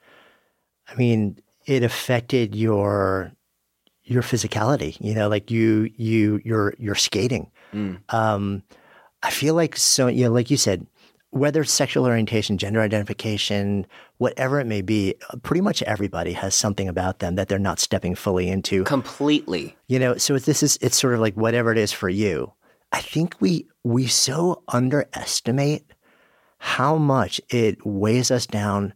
[0.88, 3.32] I mean, it affected your
[4.04, 7.50] your physicality, you know, like you you your your skating.
[7.74, 8.00] Mm.
[8.14, 8.64] Um
[9.22, 10.86] I feel like so you know like you said
[11.34, 13.88] whether it's sexual orientation, gender identification,
[14.20, 18.14] whatever it may be, pretty much everybody has something about them that they're not stepping
[18.14, 18.84] fully into.
[18.84, 19.76] Completely.
[19.88, 22.54] You know, so this is it's sort of like whatever it is for you.
[22.92, 25.84] I think we we so underestimate
[26.60, 28.94] how much it weighs us down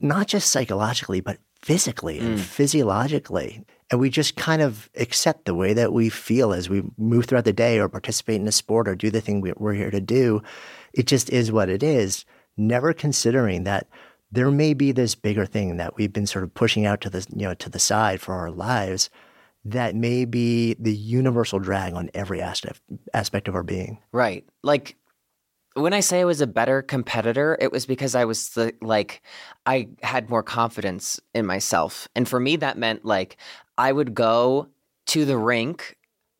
[0.00, 2.40] not just psychologically but physically and mm.
[2.40, 3.64] physiologically.
[3.90, 7.44] And we just kind of accept the way that we feel as we move throughout
[7.44, 10.42] the day or participate in a sport or do the thing we're here to do.
[10.96, 12.24] It just is what it is,
[12.56, 13.86] never considering that
[14.32, 17.24] there may be this bigger thing that we've been sort of pushing out to the
[17.34, 19.08] you know to the side for our lives
[19.64, 22.80] that may be the universal drag on every aspect
[23.12, 23.98] aspect of our being.
[24.12, 24.44] Right.
[24.62, 24.96] Like
[25.74, 29.22] when I say I was a better competitor, it was because I was the, like,
[29.66, 32.08] I had more confidence in myself.
[32.16, 33.36] And for me, that meant like
[33.76, 34.68] I would go
[35.06, 35.95] to the rink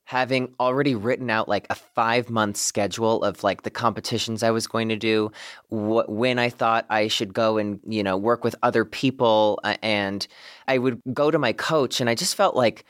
[0.07, 4.65] having already written out like a five month schedule of like the competitions I was
[4.65, 5.29] going to do,
[5.67, 9.59] wh- when I thought I should go and, you know, work with other people.
[9.65, 10.25] Uh, and
[10.65, 12.85] I would go to my coach and I just felt like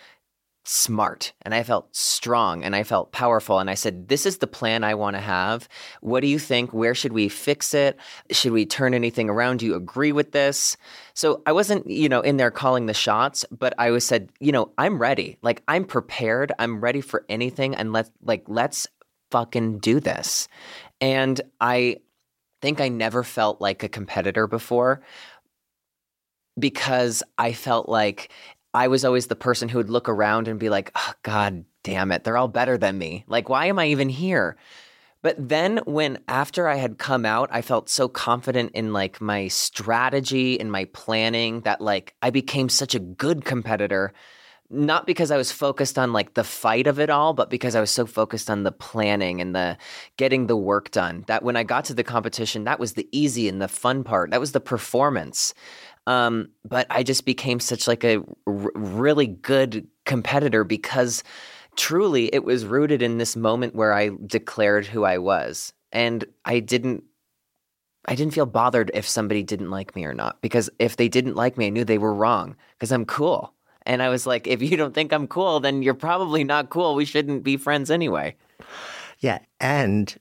[0.67, 3.59] smart and I felt strong and I felt powerful.
[3.59, 5.69] And I said, This is the plan I want to have.
[6.01, 6.73] What do you think?
[6.73, 7.97] Where should we fix it?
[8.31, 9.59] Should we turn anything around?
[9.59, 10.75] Do you agree with this?
[11.13, 14.51] So I wasn't, you know, in there calling the shots, but I was said, you
[14.51, 15.37] know, I'm ready.
[15.41, 16.51] Like I'm prepared.
[16.59, 17.73] I'm ready for anything.
[17.75, 18.87] And let's like, let's
[19.31, 20.47] fucking do this.
[20.99, 21.97] And I
[22.61, 25.01] think I never felt like a competitor before
[26.59, 28.31] because I felt like
[28.77, 32.11] I was always the person who would look around and be like, oh, God damn
[32.11, 33.25] it, they're all better than me.
[33.27, 34.55] Like, why am I even here?
[35.23, 39.47] But then when after I had come out, I felt so confident in like my
[39.47, 44.13] strategy and my planning that like I became such a good competitor.
[44.69, 47.79] Not because I was focused on like the fight of it all, but because I
[47.79, 49.77] was so focused on the planning and the
[50.17, 51.23] getting the work done.
[51.25, 54.29] That when I got to the competition, that was the easy and the fun part.
[54.29, 55.55] That was the performance.
[56.07, 61.21] Um, but I just became such like a r- really good competitor because
[61.75, 65.73] truly it was rooted in this moment where I declared who I was.
[65.91, 67.03] And I didn't
[68.09, 71.35] I didn't feel bothered if somebody didn't like me or not because if they didn't
[71.35, 73.53] like me, I knew they were wrong because I'm cool.
[73.85, 76.95] And I was like, if you don't think I'm cool, then you're probably not cool.
[76.95, 78.35] We shouldn't be friends anyway.
[79.19, 79.39] Yeah.
[79.59, 80.15] And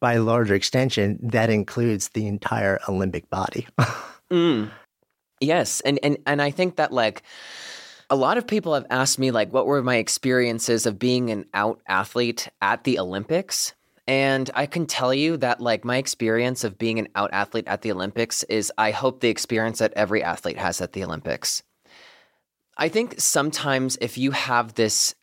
[0.00, 3.68] by larger extension, that includes the entire Olympic body.
[4.30, 4.68] mm.
[5.40, 7.22] Yes, and and and I think that like
[8.08, 11.44] a lot of people have asked me like what were my experiences of being an
[11.52, 13.74] out athlete at the Olympics?
[14.08, 17.82] And I can tell you that like my experience of being an out athlete at
[17.82, 21.62] the Olympics is I hope the experience that every athlete has at the Olympics.
[22.78, 25.14] I think sometimes if you have this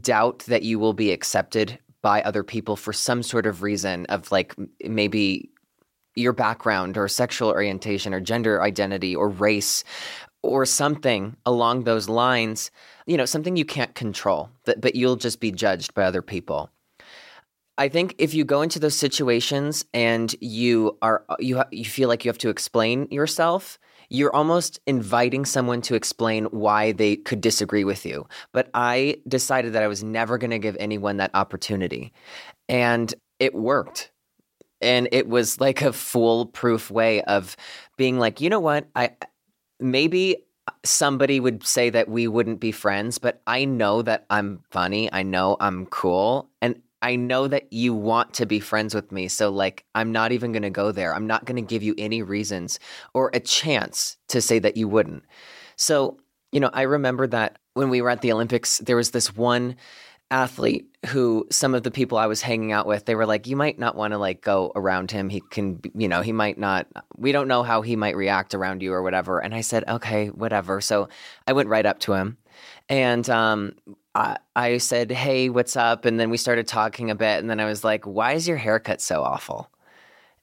[0.00, 4.32] doubt that you will be accepted by other people for some sort of reason of
[4.32, 5.51] like maybe
[6.14, 9.84] your background or sexual orientation or gender identity or race
[10.42, 12.70] or something along those lines,
[13.06, 16.70] you know, something you can't control, but, but you'll just be judged by other people.
[17.78, 22.24] I think if you go into those situations and you are you you feel like
[22.24, 23.78] you have to explain yourself,
[24.10, 28.28] you're almost inviting someone to explain why they could disagree with you.
[28.52, 32.12] But I decided that I was never going to give anyone that opportunity.
[32.68, 34.10] And it worked
[34.82, 37.56] and it was like a foolproof way of
[37.96, 38.88] being like you know what?
[38.94, 39.10] I
[39.80, 40.36] maybe
[40.84, 45.22] somebody would say that we wouldn't be friends but i know that i'm funny i
[45.22, 49.50] know i'm cool and i know that you want to be friends with me so
[49.50, 52.22] like i'm not even going to go there i'm not going to give you any
[52.22, 52.78] reasons
[53.12, 55.24] or a chance to say that you wouldn't.
[55.76, 56.18] So
[56.52, 59.74] you know i remember that when we were at the olympics there was this one
[60.32, 63.56] athlete who some of the people I was hanging out with, they were like, you
[63.56, 65.28] might not want to like go around him.
[65.28, 68.82] He can, you know, he might not, we don't know how he might react around
[68.82, 69.40] you or whatever.
[69.40, 70.80] And I said, okay, whatever.
[70.80, 71.08] So
[71.46, 72.38] I went right up to him
[72.88, 73.74] and, um,
[74.14, 76.04] I, I said, hey, what's up?
[76.04, 77.40] And then we started talking a bit.
[77.40, 79.70] And then I was like, why is your haircut so awful?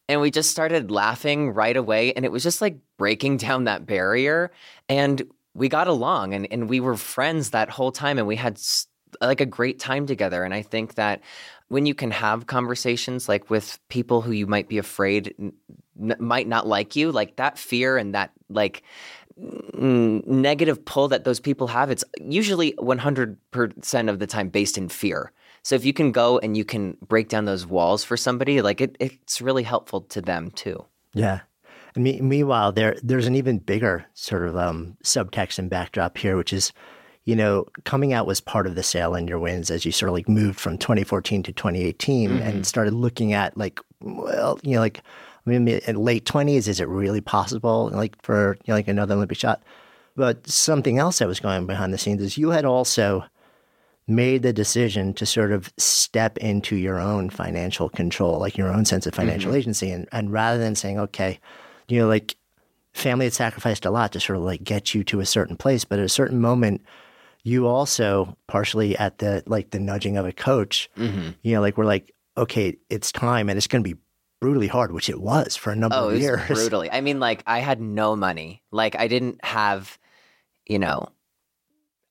[0.08, 2.14] And we just started laughing right away.
[2.14, 4.52] And it was just like breaking down that barrier.
[4.88, 5.22] And
[5.54, 8.18] we got along and, and we were friends that whole time.
[8.18, 8.60] And we had
[9.22, 10.43] like a great time together.
[10.43, 11.22] And I think that
[11.68, 16.47] when you can have conversations like with people who you might be afraid n- might
[16.47, 18.84] not like you, like that fear and that like
[19.38, 24.89] n- negative pull that those people have, it's usually 100% of the time based in
[24.89, 25.32] fear.
[25.62, 28.82] So if you can go and you can break down those walls for somebody, like
[28.82, 30.86] it, it's really helpful to them too.
[31.14, 31.41] Yeah.
[31.95, 36.38] And me, meanwhile, there there's an even bigger sort of um, subtext and backdrop here,
[36.38, 36.72] which is
[37.26, 40.09] you know, coming out was part of the sail in your winds as you sort
[40.09, 42.41] of like moved from 2014 to 2018 mm-hmm.
[42.41, 45.01] and started looking at like, well, you know, like,
[45.45, 49.15] I mean, in late 20s, is it really possible like for you know, like another
[49.15, 49.61] Olympic shot?
[50.15, 53.24] But something else that was going on behind the scenes is you had also
[54.07, 58.84] made the decision to sort of step into your own financial control, like your own
[58.84, 59.59] sense of financial mm-hmm.
[59.59, 59.91] agency.
[59.91, 61.39] And, and rather than saying, okay,
[61.88, 62.36] you know, like
[62.93, 65.86] family had sacrificed a lot to sort of like get you to a certain place,
[65.86, 66.82] but at a certain moment,
[67.50, 71.32] you also partially at the like the nudging of a coach, mm-hmm.
[71.41, 74.00] you know, like we're like, okay, it's time and it's going to be
[74.39, 76.41] brutally hard, which it was for a number oh, of years.
[76.47, 76.89] Brutally.
[76.91, 78.62] I mean, like I had no money.
[78.72, 79.97] Like I didn't have,
[80.66, 81.10] you know,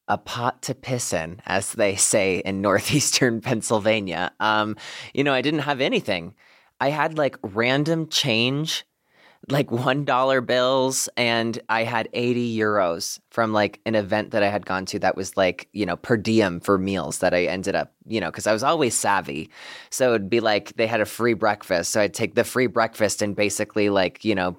[0.08, 4.32] a pot to piss in, as they say in northeastern Pennsylvania.
[4.40, 4.76] Um,
[5.14, 6.34] you know, I didn't have anything.
[6.80, 8.84] I had like random change,
[9.50, 14.66] like $1 bills, and I had 80 euros from like an event that I had
[14.66, 17.92] gone to that was like, you know, per diem for meals that I ended up,
[18.06, 19.50] you know, because I was always savvy.
[19.90, 21.92] So it'd be like they had a free breakfast.
[21.92, 24.56] So I'd take the free breakfast and basically like, you know,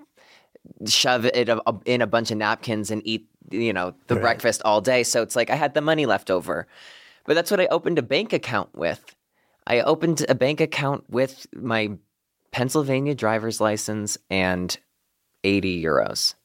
[0.87, 1.49] shove it
[1.85, 4.21] in a bunch of napkins and eat, you know, the right.
[4.21, 5.03] breakfast all day.
[5.03, 6.67] So it's like I had the money left over.
[7.25, 9.15] But that's what I opened a bank account with.
[9.67, 11.91] I opened a bank account with my
[12.51, 14.77] Pennsylvania driver's license and
[15.43, 16.35] 80 euros.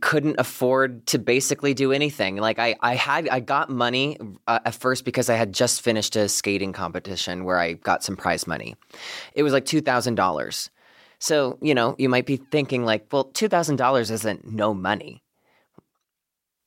[0.00, 2.36] Couldn't afford to basically do anything.
[2.36, 6.16] Like I, I had, I got money uh, at first because I had just finished
[6.16, 8.76] a skating competition where I got some prize money.
[9.34, 10.70] It was like two thousand dollars.
[11.18, 15.22] So you know, you might be thinking like, well, two thousand dollars isn't no money.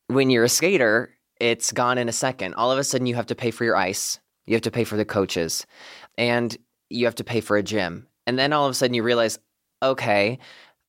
[0.08, 2.54] When you're a skater, it's gone in a second.
[2.54, 4.20] All of a sudden, you have to pay for your ice.
[4.46, 5.66] You have to pay for the coaches,
[6.18, 6.56] and
[6.90, 8.08] you have to pay for a gym.
[8.26, 9.40] And then all of a sudden, you realize,
[9.82, 10.40] okay,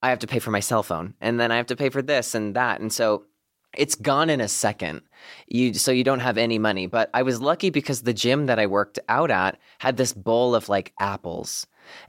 [0.03, 2.03] I have to pay for my cell phone, and then I have to pay for
[2.03, 2.81] this and that.
[2.81, 3.25] And so
[3.77, 5.03] it's gone in a second.
[5.47, 6.87] You so you don't have any money.
[6.87, 10.55] But I was lucky because the gym that I worked out at had this bowl
[10.55, 11.67] of like apples.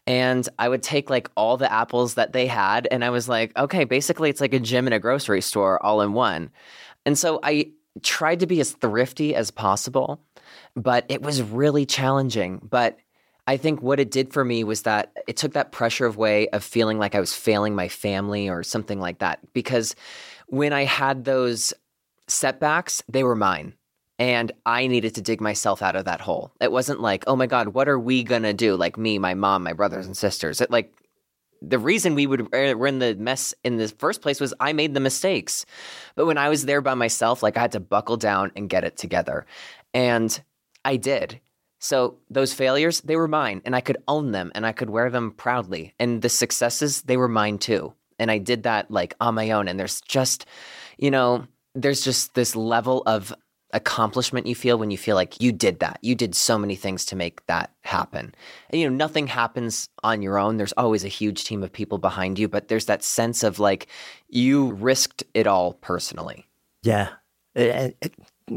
[0.08, 3.58] And I would take like all the apples that they had and I was like,
[3.58, 6.52] okay, basically it's like a gym and a grocery store all in one.
[7.06, 7.72] And so I
[8.04, 10.22] tried to be as thrifty as possible,
[10.76, 12.60] but it was really challenging.
[12.62, 12.98] But
[13.50, 16.64] I think what it did for me was that it took that pressure away of
[16.64, 19.40] feeling like I was failing my family or something like that.
[19.54, 19.96] Because
[20.46, 21.74] when I had those
[22.28, 23.74] setbacks, they were mine.
[24.20, 26.52] And I needed to dig myself out of that hole.
[26.62, 28.76] It wasn't like, oh my God, what are we gonna do?
[28.76, 30.62] Like me, my mom, my brothers and sisters.
[30.62, 30.94] It like
[31.60, 34.74] the reason we would uh, were in the mess in the first place was I
[34.74, 35.66] made the mistakes.
[36.14, 38.84] But when I was there by myself, like I had to buckle down and get
[38.84, 39.48] it together.
[39.92, 40.40] And
[40.86, 41.40] I did.
[41.80, 45.10] So those failures, they were mine and I could own them and I could wear
[45.10, 45.94] them proudly.
[45.98, 47.94] And the successes, they were mine too.
[48.20, 49.68] And I did that like on my own.
[49.68, 50.46] And there's just,
[50.98, 53.34] you know, there's just this level of
[53.72, 56.00] accomplishment you feel when you feel like you did that.
[56.02, 58.34] You did so many things to make that happen.
[58.70, 60.58] And, you know, nothing happens on your own.
[60.58, 63.88] There's always a huge team of people behind you, but there's that sense of like
[64.28, 66.48] you risked it all personally.
[66.82, 67.10] Yeah.
[67.56, 68.14] It, it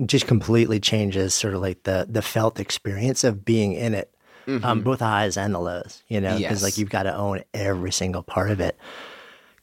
[0.07, 4.09] just completely changes sort of like the the felt experience of being in it.
[4.47, 4.65] Um, mm-hmm.
[4.65, 6.63] Um, both the highs and the lows, you know, because yes.
[6.63, 8.77] like you've got to own every single part of it.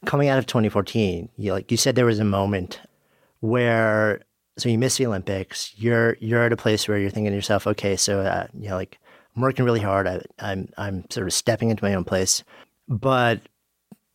[0.05, 2.79] Coming out of 2014, you like you said there was a moment
[3.41, 4.21] where
[4.57, 5.73] so you miss the Olympics.
[5.77, 8.75] You're you're at a place where you're thinking to yourself, okay, so uh, you know,
[8.75, 8.99] like
[9.35, 10.07] I'm working really hard.
[10.07, 12.43] I, I'm I'm sort of stepping into my own place,
[12.87, 13.41] but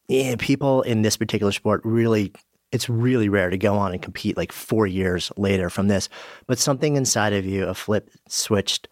[0.09, 2.33] yeah, people in this particular sport really.
[2.75, 6.09] It's really rare to go on and compete like four years later from this,
[6.49, 8.89] but something inside of you, a flip switched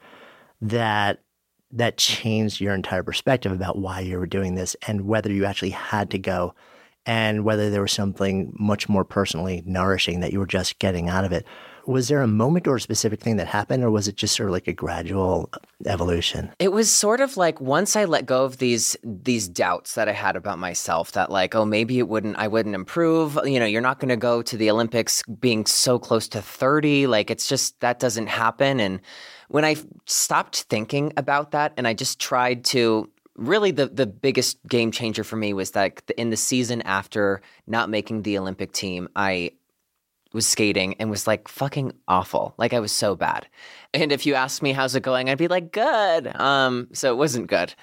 [0.60, 1.18] that
[1.72, 5.70] that changed your entire perspective about why you were doing this and whether you actually
[5.70, 6.54] had to go
[7.06, 11.24] and whether there was something much more personally nourishing that you were just getting out
[11.24, 11.44] of it.
[11.86, 14.48] Was there a moment or a specific thing that happened, or was it just sort
[14.48, 15.50] of like a gradual
[15.84, 16.52] evolution?
[16.58, 20.12] It was sort of like once I let go of these these doubts that I
[20.12, 23.38] had about myself, that like, oh, maybe it wouldn't, I wouldn't improve.
[23.44, 27.06] You know, you're not going to go to the Olympics being so close to thirty.
[27.06, 28.80] Like, it's just that doesn't happen.
[28.80, 29.00] And
[29.48, 29.76] when I
[30.06, 35.24] stopped thinking about that, and I just tried to really the the biggest game changer
[35.24, 39.52] for me was that in the season after not making the Olympic team, I
[40.32, 42.54] was skating and was like fucking awful.
[42.58, 43.46] Like I was so bad.
[43.94, 46.34] And if you asked me how's it going, I'd be like good.
[46.40, 47.74] Um, so it wasn't good.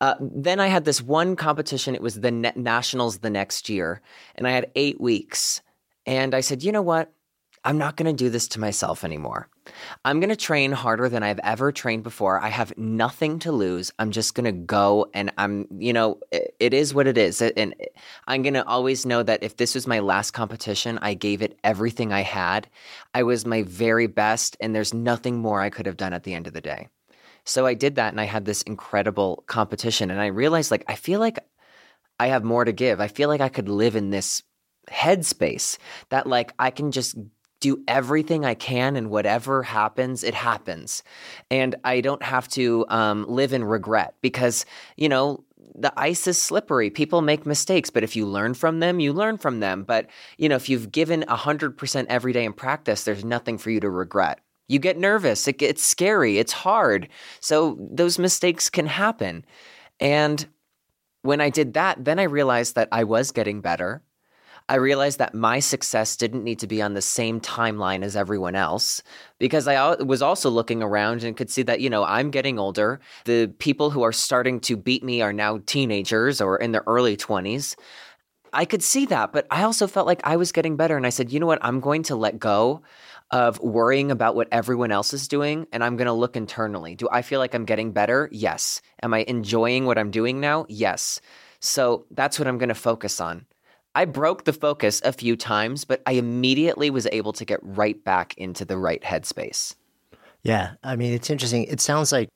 [0.00, 1.94] Uh, then I had this one competition.
[1.94, 4.02] It was the nationals the next year,
[4.34, 5.62] and I had eight weeks.
[6.04, 7.12] And I said, you know what?
[7.64, 9.48] I'm not going to do this to myself anymore.
[10.04, 12.38] I'm going to train harder than I've ever trained before.
[12.38, 13.92] I have nothing to lose.
[13.98, 17.40] I'm just going to go and I'm, you know, it, it is what it is.
[17.40, 17.74] And
[18.26, 21.58] I'm going to always know that if this was my last competition, I gave it
[21.64, 22.68] everything I had.
[23.14, 26.34] I was my very best, and there's nothing more I could have done at the
[26.34, 26.88] end of the day.
[27.44, 30.10] So I did that and I had this incredible competition.
[30.10, 31.38] And I realized, like, I feel like
[32.18, 33.00] I have more to give.
[33.00, 34.42] I feel like I could live in this
[34.90, 35.78] headspace
[36.10, 37.16] that, like, I can just
[37.64, 41.02] do everything I can, and whatever happens, it happens.
[41.50, 44.66] And I don't have to um, live in regret because,
[44.98, 45.42] you know,
[45.74, 46.90] the ice is slippery.
[46.90, 49.82] People make mistakes, but if you learn from them, you learn from them.
[49.82, 53.80] But, you know, if you've given 100% every day in practice, there's nothing for you
[53.80, 54.40] to regret.
[54.68, 57.08] You get nervous, it gets scary, it's hard.
[57.40, 59.46] So those mistakes can happen.
[60.00, 60.46] And
[61.22, 64.02] when I did that, then I realized that I was getting better.
[64.68, 68.54] I realized that my success didn't need to be on the same timeline as everyone
[68.54, 69.02] else
[69.38, 73.00] because I was also looking around and could see that, you know, I'm getting older.
[73.26, 77.14] The people who are starting to beat me are now teenagers or in their early
[77.14, 77.76] 20s.
[78.54, 80.96] I could see that, but I also felt like I was getting better.
[80.96, 81.58] And I said, you know what?
[81.60, 82.82] I'm going to let go
[83.30, 86.94] of worrying about what everyone else is doing and I'm going to look internally.
[86.94, 88.30] Do I feel like I'm getting better?
[88.32, 88.80] Yes.
[89.02, 90.64] Am I enjoying what I'm doing now?
[90.70, 91.20] Yes.
[91.60, 93.44] So that's what I'm going to focus on.
[93.94, 98.02] I broke the focus a few times, but I immediately was able to get right
[98.02, 99.74] back into the right headspace.
[100.42, 100.72] Yeah.
[100.82, 101.64] I mean, it's interesting.
[101.64, 102.28] It sounds like,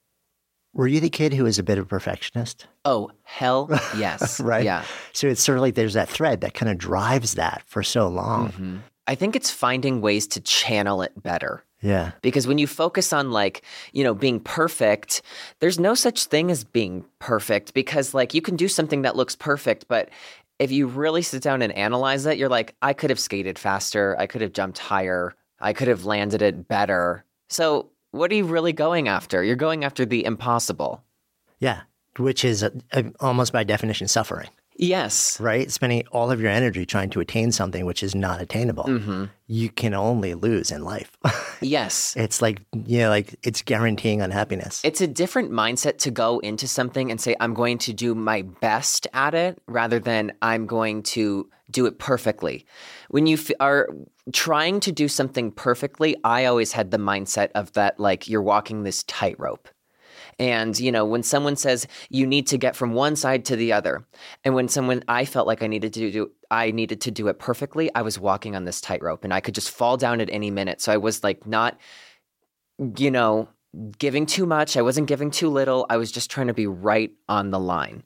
[0.73, 2.67] were you the kid who was a bit of a perfectionist?
[2.85, 4.39] Oh, hell yes.
[4.41, 4.65] right.
[4.65, 4.85] Yeah.
[5.13, 8.09] So it's sort of like there's that thread that kind of drives that for so
[8.09, 8.49] long.
[8.51, 8.77] Mm-hmm.
[9.07, 11.65] I think it's finding ways to channel it better.
[11.81, 12.13] Yeah.
[12.23, 15.23] Because when you focus on like, you know, being perfect,
[15.61, 19.37] there's no such thing as being perfect because like you can do something that looks
[19.37, 20.11] perfect, but
[20.59, 24.17] if you really sit down and analyze it, you're like, I could have skated faster,
[24.19, 27.25] I could have jumped higher, I could have landed it better.
[27.49, 29.45] So, what are you really going after?
[29.45, 31.05] You're going after the impossible.
[31.59, 31.83] Yeah,
[32.19, 34.49] which is a, a, almost by definition suffering.
[34.79, 35.41] Yes.
[35.41, 35.71] Right?
[35.71, 38.85] Spending all of your energy trying to attain something which is not attainable.
[38.85, 39.25] Mm-hmm.
[39.49, 41.17] You can only lose in life.
[41.61, 42.15] yes.
[42.17, 44.81] It's like, you know, like it's guaranteeing unhappiness.
[44.85, 48.43] It's a different mindset to go into something and say, I'm going to do my
[48.43, 52.65] best at it rather than I'm going to do it perfectly.
[53.09, 53.89] When you f- are
[54.33, 58.85] trying to do something perfectly, I always had the mindset of that, like you're walking
[58.85, 59.69] this tightrope.
[60.39, 63.73] And, you know, when someone says you need to get from one side to the
[63.73, 64.07] other,
[64.45, 67.39] and when someone I felt like I needed to do I needed to do it
[67.39, 70.51] perfectly, I was walking on this tightrope and I could just fall down at any
[70.51, 70.81] minute.
[70.81, 71.79] So I was like not,
[72.97, 73.49] you know,
[73.99, 74.77] giving too much.
[74.77, 75.87] I wasn't giving too little.
[75.91, 78.03] I was just trying to be right on the line.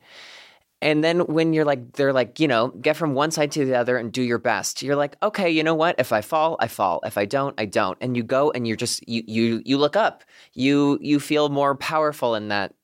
[0.83, 3.77] And then when you're like, they're like, you know, get from one side to the
[3.77, 4.83] other and do your best.
[4.83, 5.95] You're like, okay, you know what?
[5.99, 7.01] If I fall, I fall.
[7.05, 7.97] If I don't, I don't.
[8.01, 10.25] And you go and you're just you you you look up.
[10.53, 12.75] You you feel more powerful in that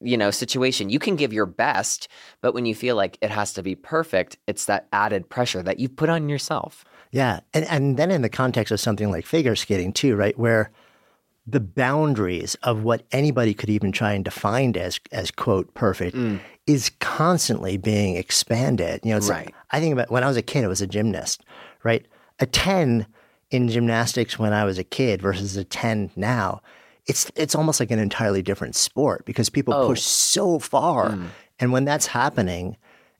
[0.00, 0.90] you know situation.
[0.90, 2.08] You can give your best,
[2.40, 5.80] but when you feel like it has to be perfect, it's that added pressure that
[5.80, 6.84] you put on yourself.
[7.10, 10.70] Yeah, and and then in the context of something like figure skating too, right, where
[11.46, 16.40] the boundaries of what anybody could even try and define as as quote perfect mm
[16.70, 19.00] is constantly being expanded.
[19.02, 19.52] You know, right.
[19.72, 21.42] I think about when I was a kid, I was a gymnast,
[21.82, 22.06] right?
[22.38, 23.06] A 10
[23.50, 26.62] in gymnastics when I was a kid versus a 10 now,
[27.06, 29.88] it's it's almost like an entirely different sport because people oh.
[29.88, 31.10] push so far.
[31.10, 31.26] Mm.
[31.58, 32.76] And when that's happening,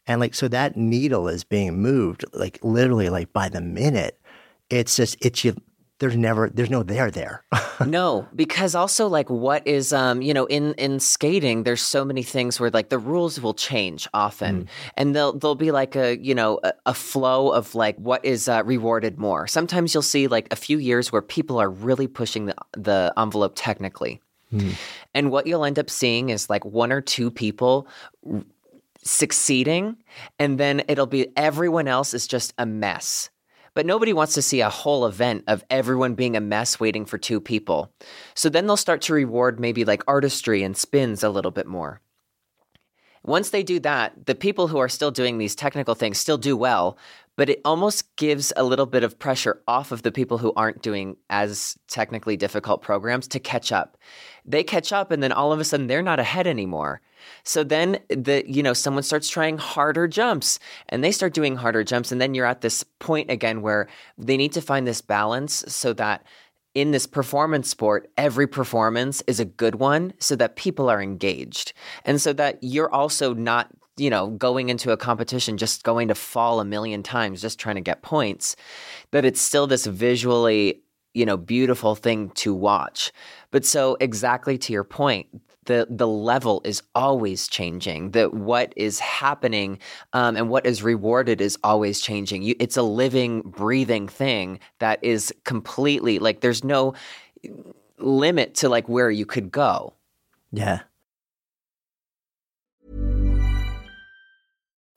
[0.07, 4.21] and like so that needle is being moved like literally like by the minute,
[4.69, 5.57] it's just it's you
[6.01, 7.45] there's never there's no there there
[7.87, 12.23] no because also like what is um you know in in skating there's so many
[12.23, 14.69] things where like the rules will change often mm.
[14.97, 18.49] and they'll they'll be like a you know a, a flow of like what is
[18.49, 22.47] uh, rewarded more sometimes you'll see like a few years where people are really pushing
[22.47, 24.21] the the envelope technically
[24.53, 24.75] mm.
[25.15, 27.87] and what you'll end up seeing is like one or two people
[29.03, 29.97] succeeding
[30.39, 33.31] and then it'll be everyone else is just a mess
[33.81, 37.17] but nobody wants to see a whole event of everyone being a mess waiting for
[37.17, 37.91] two people.
[38.35, 42.03] So then they'll start to reward maybe like artistry and spins a little bit more.
[43.25, 46.59] Once they do that, the people who are still doing these technical things still do
[46.59, 46.99] well,
[47.41, 50.83] but it almost gives a little bit of pressure off of the people who aren't
[50.83, 53.97] doing as technically difficult programs to catch up.
[54.45, 57.01] They catch up and then all of a sudden they're not ahead anymore.
[57.43, 60.59] So then the you know someone starts trying harder jumps
[60.91, 63.89] and they start doing harder jumps and then you're at this point again where
[64.19, 66.23] they need to find this balance so that
[66.75, 71.73] in this performance sport, every performance is a good one so that people are engaged.
[72.05, 76.15] And so that you're also not, you know, going into a competition just going to
[76.15, 78.57] fall a million times just trying to get points,
[79.11, 80.83] that it's still this visually,
[81.15, 83.13] you know, beautiful thing to watch.
[83.51, 85.27] But so exactly to your point,
[85.67, 88.13] the the level is always changing.
[88.13, 89.79] That what is happening
[90.13, 92.43] um, and what is rewarded is always changing.
[92.43, 96.95] You, it's a living, breathing thing that is completely like there's no
[97.99, 99.95] limit to like where you could go.
[100.53, 100.81] Yeah.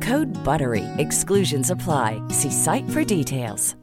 [0.00, 0.84] Code BUTTERY.
[0.98, 2.22] Exclusions apply.
[2.28, 3.74] See site for details.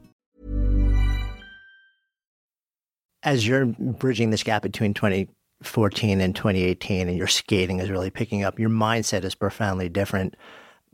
[3.23, 8.43] As you're bridging this gap between 2014 and 2018 and your skating is really picking
[8.43, 10.35] up, your mindset is profoundly different.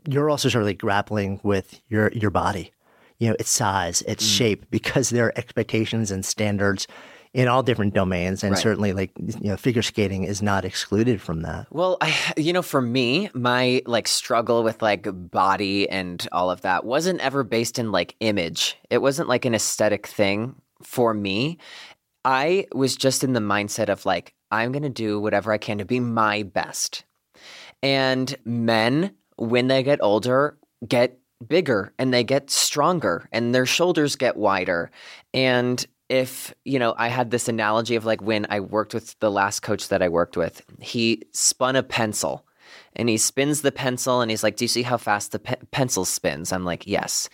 [0.08, 2.72] You're also sort of like grappling with your your body,
[3.18, 4.36] you know, its size, its Mm.
[4.36, 6.86] shape, because there are expectations and standards
[7.34, 8.62] in all different domains, and Right.
[8.62, 11.66] certainly like you know, figure skating is not excluded from that.
[11.70, 16.60] Well, I, you know, for me, my like struggle with like body and all of
[16.62, 18.76] that wasn't ever based in like image.
[18.90, 21.58] It wasn't like an aesthetic thing for me.
[22.24, 25.78] I was just in the mindset of like, I'm going to do whatever I can
[25.78, 27.04] to be my best.
[27.82, 30.56] And men, when they get older,
[30.86, 31.18] get
[31.48, 34.90] bigger and they get stronger and their shoulders get wider.
[35.34, 39.30] And if, you know, I had this analogy of like when I worked with the
[39.30, 42.44] last coach that I worked with, he spun a pencil
[42.94, 45.56] and he spins the pencil and he's like, Do you see how fast the pe-
[45.70, 46.52] pencil spins?
[46.52, 47.30] I'm like, Yes.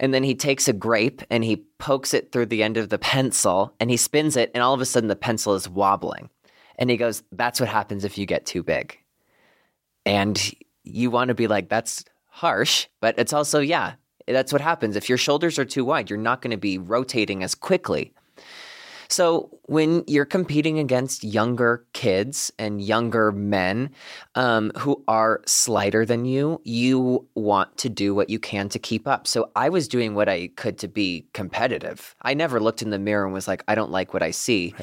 [0.00, 2.98] And then he takes a grape and he pokes it through the end of the
[2.98, 6.30] pencil and he spins it, and all of a sudden the pencil is wobbling.
[6.78, 8.98] And he goes, That's what happens if you get too big.
[10.06, 10.40] And
[10.84, 14.96] you want to be like, That's harsh, but it's also, yeah, that's what happens.
[14.96, 18.14] If your shoulders are too wide, you're not going to be rotating as quickly.
[19.12, 23.90] So when you're competing against younger kids and younger men
[24.36, 29.06] um, who are slighter than you, you want to do what you can to keep
[29.06, 29.26] up.
[29.26, 32.14] So I was doing what I could to be competitive.
[32.22, 34.74] I never looked in the mirror and was like, I don't like what I see.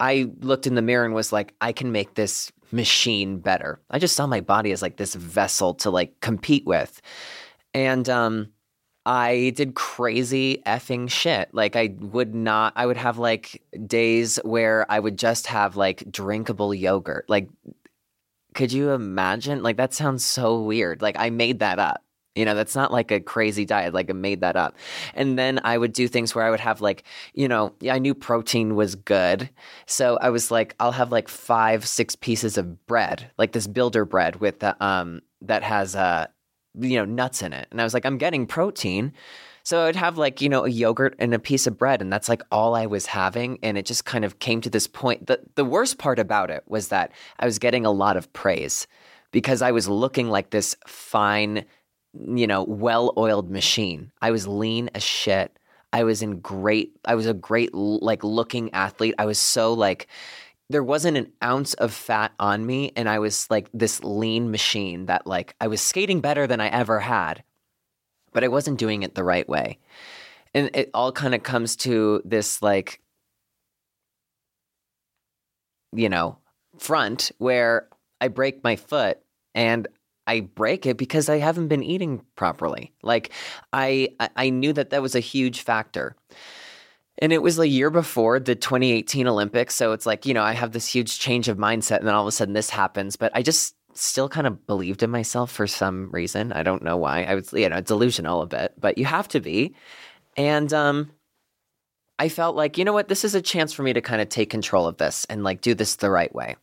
[0.00, 3.80] I looked in the mirror and was like, I can make this machine better.
[3.90, 7.00] I just saw my body as like this vessel to like compete with.
[7.72, 8.48] And um
[9.08, 11.48] I did crazy effing shit.
[11.54, 16.12] Like I would not I would have like days where I would just have like
[16.12, 17.24] drinkable yogurt.
[17.26, 17.48] Like
[18.54, 19.62] could you imagine?
[19.62, 21.00] Like that sounds so weird.
[21.00, 22.04] Like I made that up.
[22.34, 23.94] You know, that's not like a crazy diet.
[23.94, 24.76] Like I made that up.
[25.14, 28.14] And then I would do things where I would have like, you know, I knew
[28.14, 29.48] protein was good.
[29.86, 34.04] So I was like, I'll have like five, six pieces of bread, like this builder
[34.04, 36.26] bread with the, um, that has, uh,
[36.78, 37.68] you know, nuts in it.
[37.70, 39.12] And I was like, I'm getting protein.
[39.62, 42.10] So I would have like, you know, a yogurt and a piece of bread, and
[42.10, 43.58] that's like all I was having.
[43.62, 45.26] And it just kind of came to this point.
[45.26, 48.86] The the worst part about it was that I was getting a lot of praise
[49.30, 51.66] because I was looking like this fine,
[52.18, 54.10] you know, well-oiled machine.
[54.22, 55.58] I was lean as shit.
[55.92, 59.14] I was in great I was a great like looking athlete.
[59.18, 60.06] I was so like
[60.70, 65.06] there wasn't an ounce of fat on me and I was like this lean machine
[65.06, 67.42] that like I was skating better than I ever had.
[68.32, 69.78] But I wasn't doing it the right way.
[70.54, 73.00] And it all kind of comes to this like
[75.92, 76.38] you know,
[76.78, 77.88] front where
[78.20, 79.18] I break my foot
[79.54, 79.88] and
[80.26, 82.92] I break it because I haven't been eating properly.
[83.02, 83.32] Like
[83.72, 86.16] I I- knew that that was a huge factor.
[87.20, 90.52] And it was a year before the 2018 Olympics, so it's like, you know, I
[90.52, 93.32] have this huge change of mindset and then all of a sudden this happens, but
[93.34, 96.52] I just still kind of believed in myself for some reason.
[96.52, 97.24] I don't know why.
[97.24, 99.74] I was, you know, delusional a bit, but you have to be.
[100.36, 101.10] And um
[102.20, 104.28] I felt like, you know what, this is a chance for me to kind of
[104.28, 106.56] take control of this and like do this the right way.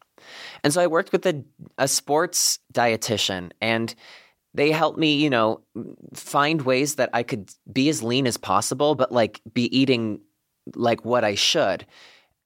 [0.63, 1.43] And so I worked with a,
[1.77, 3.93] a sports dietitian and
[4.53, 5.61] they helped me, you know,
[6.13, 10.19] find ways that I could be as lean as possible, but like be eating
[10.73, 11.85] like what I should.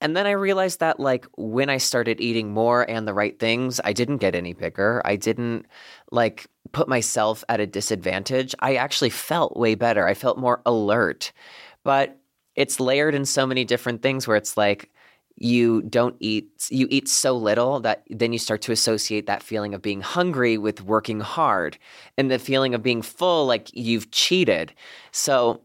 [0.00, 3.80] And then I realized that, like, when I started eating more and the right things,
[3.84, 5.02] I didn't get any bigger.
[5.04, 5.66] I didn't,
[6.10, 8.54] like, put myself at a disadvantage.
[8.60, 10.06] I actually felt way better.
[10.06, 11.32] I felt more alert.
[11.84, 12.18] But
[12.56, 14.90] it's layered in so many different things where it's like,
[15.36, 19.72] you don't eat you eat so little that then you start to associate that feeling
[19.72, 21.78] of being hungry with working hard
[22.18, 24.72] and the feeling of being full like you've cheated
[25.12, 25.58] so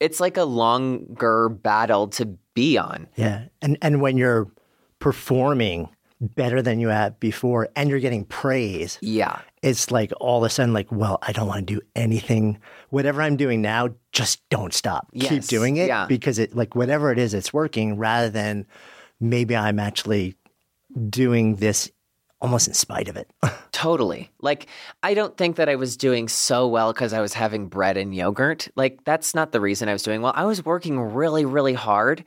[0.00, 3.46] it's like a longer battle to be on Yeah.
[3.62, 4.50] And and when you're
[4.98, 5.88] performing
[6.20, 10.50] better than you have before and you're getting praise, yeah it's like all of a
[10.50, 12.58] sudden like, well, I don't want to do anything.
[12.90, 15.08] Whatever I'm doing now, just don't stop.
[15.18, 16.06] Keep doing it yeah.
[16.06, 18.66] because it like whatever it is, it's working rather than
[19.20, 20.36] maybe I'm actually
[21.08, 21.90] doing this
[22.40, 23.30] almost in spite of it.
[23.72, 24.30] Totally.
[24.40, 24.66] Like,
[25.02, 28.14] I don't think that I was doing so well because I was having bread and
[28.14, 28.68] yogurt.
[28.76, 30.32] Like, that's not the reason I was doing well.
[30.34, 32.24] I was working really, really hard.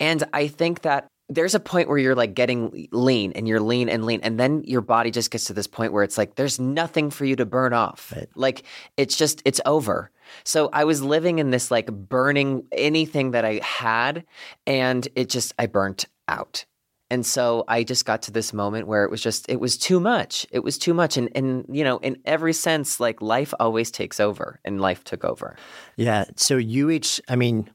[0.00, 3.88] And I think that there's a point where you're like getting lean and you're lean
[3.88, 4.20] and lean.
[4.22, 7.24] And then your body just gets to this point where it's like, there's nothing for
[7.24, 8.12] you to burn off.
[8.34, 8.64] Like,
[8.96, 10.10] it's just, it's over.
[10.44, 14.24] So I was living in this like burning anything that I had.
[14.66, 16.66] And it just, I burnt out.
[17.10, 20.00] And so I just got to this moment where it was just, it was too
[20.00, 20.46] much.
[20.50, 21.16] It was too much.
[21.16, 25.24] And, and, you know, in every sense, like life always takes over and life took
[25.24, 25.56] over.
[25.96, 26.24] yeah.
[26.36, 27.70] So you each, I mean,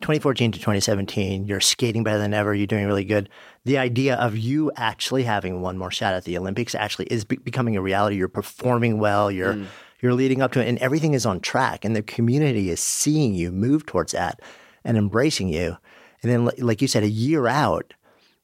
[0.00, 2.54] 2014 to 2017, you're skating better than ever.
[2.54, 3.28] You're doing really good.
[3.64, 7.36] The idea of you actually having one more shot at the Olympics actually is be-
[7.36, 8.16] becoming a reality.
[8.16, 9.28] You're performing well.
[9.30, 9.66] You're mm.
[10.00, 11.84] you're leading up to it, and everything is on track.
[11.84, 14.40] And the community is seeing you move towards that
[14.84, 15.76] and embracing you.
[16.22, 17.92] And then, like you said, a year out,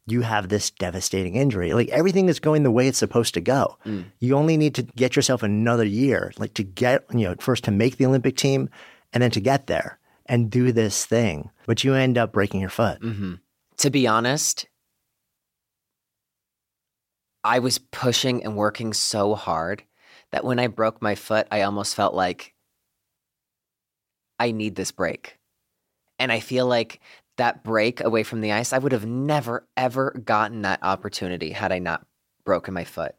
[0.06, 1.72] you have this devastating injury.
[1.72, 3.78] Like everything is going the way it's supposed to go.
[3.86, 4.04] Mm.
[4.20, 7.70] You only need to get yourself another year, like to get, you know, first to
[7.70, 8.68] make the Olympic team
[9.12, 11.50] and then to get there and do this thing.
[11.66, 13.00] But you end up breaking your foot.
[13.00, 13.34] Mm-hmm.
[13.78, 14.66] To be honest,
[17.42, 19.82] I was pushing and working so hard
[20.32, 22.54] that when I broke my foot, I almost felt like
[24.38, 25.38] I need this break.
[26.18, 27.00] And I feel like
[27.36, 31.72] that break away from the ice, I would have never, ever gotten that opportunity had
[31.72, 32.06] I not
[32.44, 33.14] broken my foot.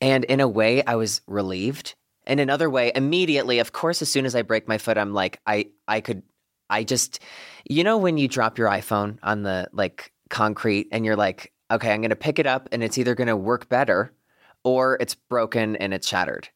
[0.00, 1.94] And in a way, I was relieved.
[2.26, 5.12] And in another way, immediately, of course, as soon as I break my foot, I'm
[5.12, 6.22] like, I, I could,
[6.68, 7.20] I just,
[7.68, 11.92] you know, when you drop your iPhone on the like concrete and you're like, okay,
[11.92, 14.12] I'm going to pick it up and it's either going to work better
[14.64, 16.48] or it's broken and it's shattered.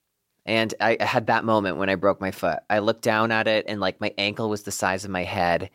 [0.47, 2.59] And I I had that moment when I broke my foot.
[2.69, 5.71] I looked down at it and like my ankle was the size of my head.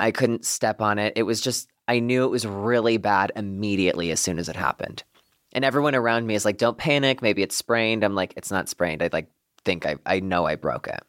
[0.00, 1.12] I couldn't step on it.
[1.16, 5.04] It was just, I knew it was really bad immediately as soon as it happened.
[5.52, 7.22] And everyone around me is like, don't panic.
[7.22, 8.04] Maybe it's sprained.
[8.04, 9.02] I'm like, it's not sprained.
[9.02, 9.28] I like
[9.64, 11.02] think I, I know I broke it.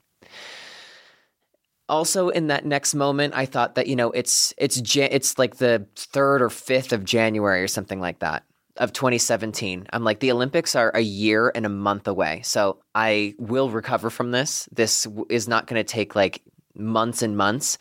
[1.87, 5.85] Also, in that next moment, I thought that you know it's, it's, it's like the
[5.95, 8.43] third or fifth of January or something like that
[8.77, 9.87] of 2017.
[9.91, 14.09] I'm like the Olympics are a year and a month away, so I will recover
[14.09, 14.69] from this.
[14.71, 16.41] This is not going to take like
[16.75, 17.77] months and months.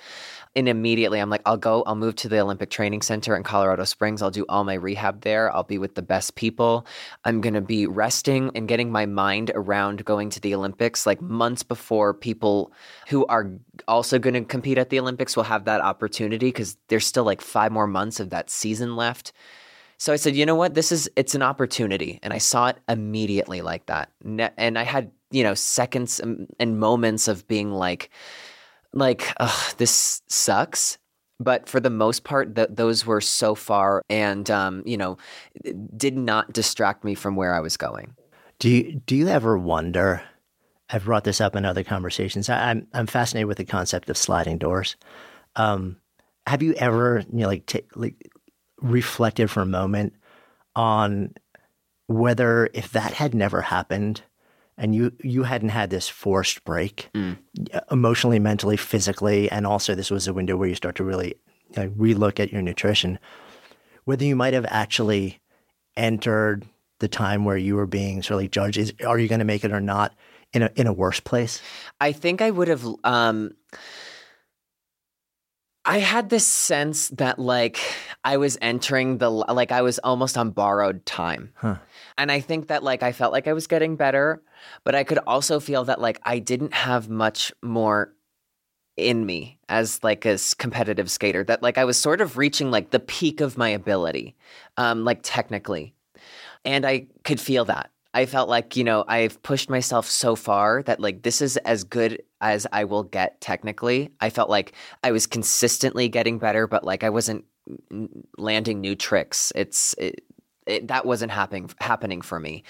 [0.57, 1.85] And immediately, I'm like, I'll go.
[1.85, 4.21] I'll move to the Olympic Training Center in Colorado Springs.
[4.21, 5.55] I'll do all my rehab there.
[5.55, 6.87] I'll be with the best people.
[7.25, 11.21] I'm going to be resting and getting my mind around going to the Olympics like
[11.21, 12.73] months before people
[13.09, 13.53] who are
[13.87, 17.41] also going to compete at the Olympics will have that opportunity because there's still like
[17.41, 19.33] five more months of that season left.
[20.01, 20.73] So I said, you know what?
[20.73, 24.11] This is it's an opportunity, and I saw it immediately like that.
[24.25, 28.09] And I had you know seconds and and moments of being like,
[28.93, 30.99] like, Ugh, this sucks.
[31.38, 35.16] But for the most part, th- those were so far, and um, you know,
[35.97, 38.14] did not distract me from where I was going.
[38.59, 40.22] Do you do you ever wonder?
[40.91, 42.51] I've brought this up in other conversations.
[42.51, 44.97] I, I'm I'm fascinated with the concept of sliding doors.
[45.57, 45.97] Um,
[46.47, 48.30] have you ever you know like ta like
[48.82, 50.14] reflected for a moment
[50.76, 51.32] on
[52.07, 54.22] whether if that had never happened
[54.81, 57.11] and you you hadn't had this forced break
[57.91, 61.37] emotionally mentally physically and also this was a window where you start to really
[61.76, 63.18] you know, relook at your nutrition
[64.05, 65.39] whether you might have actually
[65.97, 66.64] entered
[66.99, 69.45] the time where you were being sort of like judged is are you going to
[69.45, 70.14] make it or not
[70.53, 71.62] in a in a worse place
[72.01, 72.87] I think I would have.
[73.05, 73.53] Um,
[75.85, 77.81] I had this sense that like
[78.22, 81.53] I was entering the like I was almost on borrowed time.
[81.55, 81.76] Huh.
[82.18, 84.43] And I think that like I felt like I was getting better,
[84.85, 88.12] but I could also feel that like I didn't have much more
[88.97, 92.91] in me as like a competitive skater that like I was sort of reaching like
[92.91, 94.37] the peak of my ability
[94.76, 95.95] um like technically.
[96.62, 97.91] And I could feel that.
[98.13, 101.85] I felt like, you know, I've pushed myself so far that like this is as
[101.85, 104.11] good as I will get technically.
[104.21, 104.73] I felt like
[105.05, 107.45] I was consistently getting better, but like I wasn't
[108.37, 109.53] landing new tricks.
[109.55, 110.25] It's it,
[110.67, 112.65] it, that wasn't happening happening for me.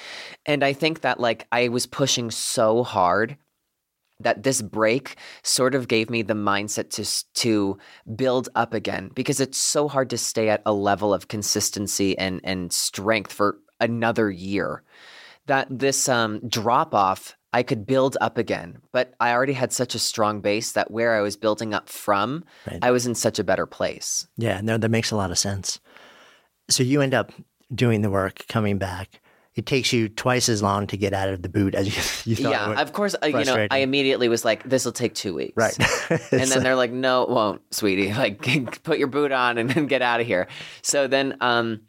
[0.45, 3.37] And I think that like I was pushing so hard
[4.21, 7.79] that this break sort of gave me the mindset to to
[8.15, 12.43] build up again because it's so hard to stay at a level of consistency and
[12.45, 14.83] and strength for another year
[15.51, 19.97] that this um, drop off I could build up again, but I already had such
[19.97, 22.79] a strong base that where I was building up from, right.
[22.81, 24.29] I was in such a better place.
[24.37, 25.81] Yeah, no, that makes a lot of sense.
[26.69, 27.33] So you end up
[27.75, 29.21] doing the work, coming back.
[29.57, 31.87] It takes you twice as long to get out of the boot as
[32.25, 32.53] you, you thought.
[32.53, 33.17] Yeah, of course.
[33.21, 35.77] Uh, you know, I immediately was like, "This will take two weeks." Right.
[36.31, 38.13] and then they're like, "No, it won't, sweetie.
[38.21, 40.47] Like, put your boot on and then get out of here."
[40.83, 41.81] So then, um,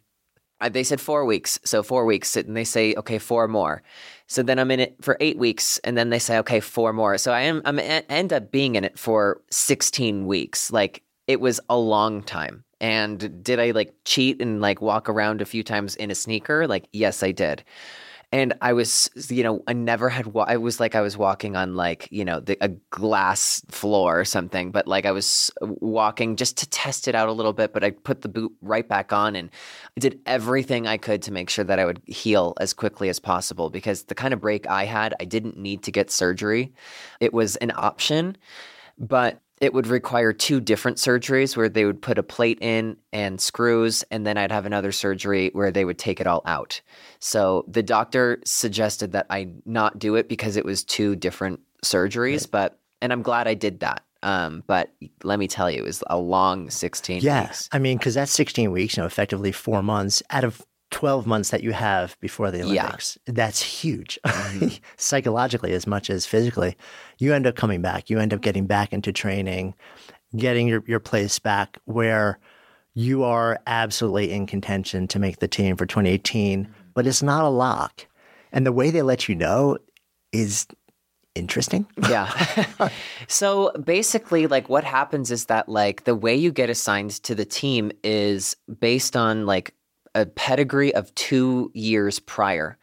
[0.62, 1.60] Uh, they said four weeks.
[1.66, 2.36] So four weeks.
[2.38, 3.84] And they say, okay, four more.
[4.28, 5.80] So then I'm in it for eight weeks.
[5.80, 7.18] And then they say, okay, four more.
[7.18, 10.72] So I am, I'm end up being in it for 16 weeks.
[10.72, 12.64] Like it was a long time.
[12.80, 16.68] And did I like cheat and like walk around a few times in a sneaker?
[16.68, 17.64] Like, yes, I did
[18.34, 20.28] and I was, you know, I never had.
[20.28, 24.20] Wa- I was like I was walking on like you know the, a glass floor
[24.20, 27.74] or something, but like I was walking just to test it out a little bit.
[27.74, 29.50] But I put the boot right back on and
[29.98, 33.20] I did everything I could to make sure that I would heal as quickly as
[33.20, 36.74] possible because the kind of break I had, I didn't need to get surgery.
[37.20, 38.38] It was an option,
[38.98, 43.40] but it would require two different surgeries where they would put a plate in and
[43.40, 46.82] screws, and then I'd have another surgery where they would take it all out.
[47.20, 52.42] So the doctor suggested that I not do it because it was two different surgeries,
[52.42, 52.52] right.
[52.52, 54.04] but and I'm glad I did that.
[54.24, 54.92] Um, but
[55.24, 57.70] let me tell you, it was a long 16 yeah, weeks.
[57.72, 60.62] I mean, because that's 16 weeks, you know, effectively four months out of
[60.92, 63.18] 12 months that you have before the Olympics.
[63.26, 63.34] Yeah.
[63.34, 64.68] That's huge, mm-hmm.
[64.98, 66.78] psychologically as much as physically.
[67.18, 68.10] You end up coming back.
[68.10, 69.74] You end up getting back into training,
[70.36, 72.40] getting your, your place back where
[72.94, 76.72] you are absolutely in contention to make the team for 2018, mm-hmm.
[76.94, 78.06] but it's not a lock.
[78.52, 79.78] And the way they let you know
[80.34, 80.68] is
[81.36, 81.88] interesting.
[82.10, 82.30] yeah.
[83.28, 87.46] so basically like what happens is that like the way you get assigned to the
[87.46, 89.74] team is based on like
[90.16, 92.78] a pedigree of two years prior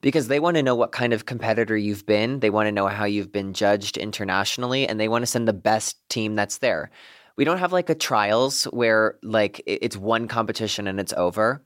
[0.00, 2.40] because they want to know what kind of competitor you've been.
[2.40, 5.52] They want to know how you've been judged internationally, and they want to send the
[5.52, 6.90] best team that's there.
[7.36, 11.62] We don't have like a trials where like it's one competition and it's over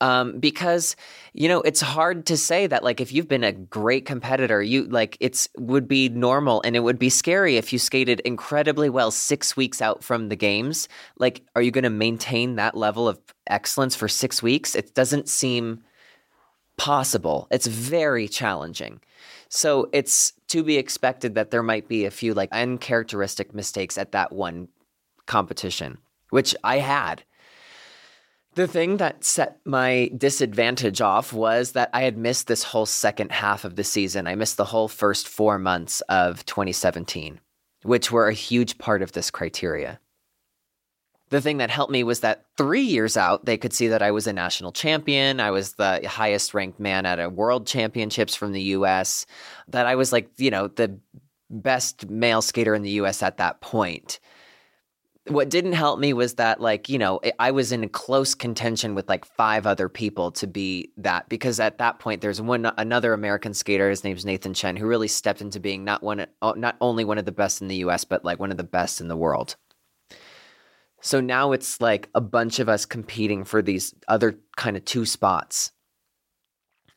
[0.00, 0.96] um, because
[1.32, 4.84] you know it's hard to say that like if you've been a great competitor you
[4.84, 9.10] like it's would be normal and it would be scary if you skated incredibly well
[9.10, 10.88] six weeks out from the games.
[11.18, 14.74] Like are you going to maintain that level of excellence for six weeks?
[14.74, 15.82] It doesn't seem
[16.76, 17.48] possible.
[17.50, 19.00] It's very challenging.
[19.48, 24.12] So it's to be expected that there might be a few like uncharacteristic mistakes at
[24.12, 24.68] that one
[25.26, 25.98] competition
[26.30, 27.24] which i had
[28.56, 33.30] the thing that set my disadvantage off was that I had missed this whole second
[33.30, 34.26] half of the season.
[34.26, 37.38] I missed the whole first four months of 2017,
[37.82, 40.00] which were a huge part of this criteria.
[41.28, 44.10] The thing that helped me was that three years out, they could see that I
[44.10, 45.38] was a national champion.
[45.38, 49.26] I was the highest ranked man at a world championships from the US,
[49.68, 50.98] that I was like, you know, the
[51.50, 54.18] best male skater in the US at that point
[55.28, 59.08] what didn't help me was that like you know i was in close contention with
[59.08, 63.52] like five other people to be that because at that point there's one another american
[63.52, 67.04] skater his name's nathan chen who really stepped into being not one uh, not only
[67.04, 69.16] one of the best in the us but like one of the best in the
[69.16, 69.56] world.
[71.00, 75.04] So now it's like a bunch of us competing for these other kind of two
[75.04, 75.70] spots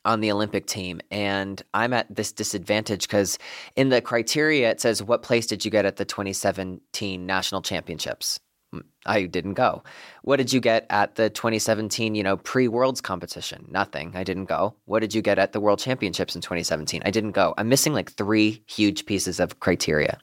[0.05, 1.01] on the Olympic team.
[1.11, 3.37] And I'm at this disadvantage because
[3.75, 8.39] in the criteria, it says, What place did you get at the 2017 national championships?
[8.71, 9.83] Hmm, I didn't go.
[10.23, 13.65] What did you get at the 2017, you know, pre-worlds competition?
[13.69, 14.11] Nothing.
[14.15, 14.75] I didn't go.
[14.85, 17.01] What did you get at the world championships in 2017?
[17.03, 17.53] I didn't go.
[17.57, 20.19] I'm missing like three huge pieces of criteria.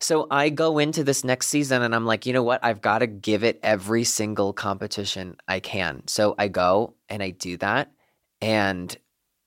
[0.00, 2.62] So I go into this next season and I'm like, you know what?
[2.62, 6.02] I've got to give it every single competition I can.
[6.08, 7.90] So I go and I do that
[8.44, 8.94] and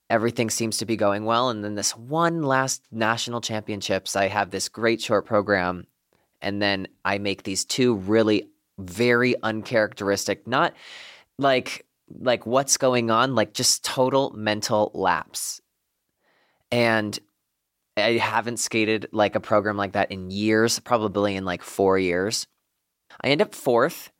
[0.10, 1.50] everything seems to be going well.
[1.50, 5.86] And then this one last national championships, I have this great short program,
[6.42, 10.74] and then I make these two really very uncharacteristic, not
[11.38, 15.62] like like what's going on, like just total mental lapse.
[16.72, 17.20] And
[17.98, 22.48] I haven't skated like a program like that in years, probably in like four years.
[23.22, 24.12] I end up fourth.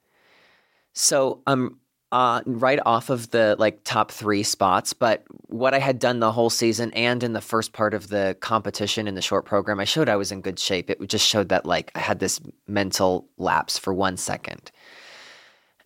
[0.94, 1.80] So I'm
[2.12, 4.94] uh, right off of the like top three spots.
[4.94, 8.38] But what I had done the whole season and in the first part of the
[8.40, 10.90] competition in the short program, I showed I was in good shape.
[10.90, 14.72] It just showed that like I had this mental lapse for one second.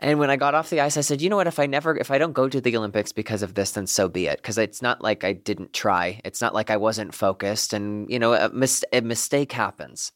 [0.03, 1.45] And when I got off the ice, I said, you know what?
[1.45, 4.09] If I never, if I don't go to the Olympics because of this, then so
[4.09, 4.37] be it.
[4.37, 6.19] Because it's not like I didn't try.
[6.25, 7.71] It's not like I wasn't focused.
[7.71, 10.11] And, you know, a, mis- a mistake happens.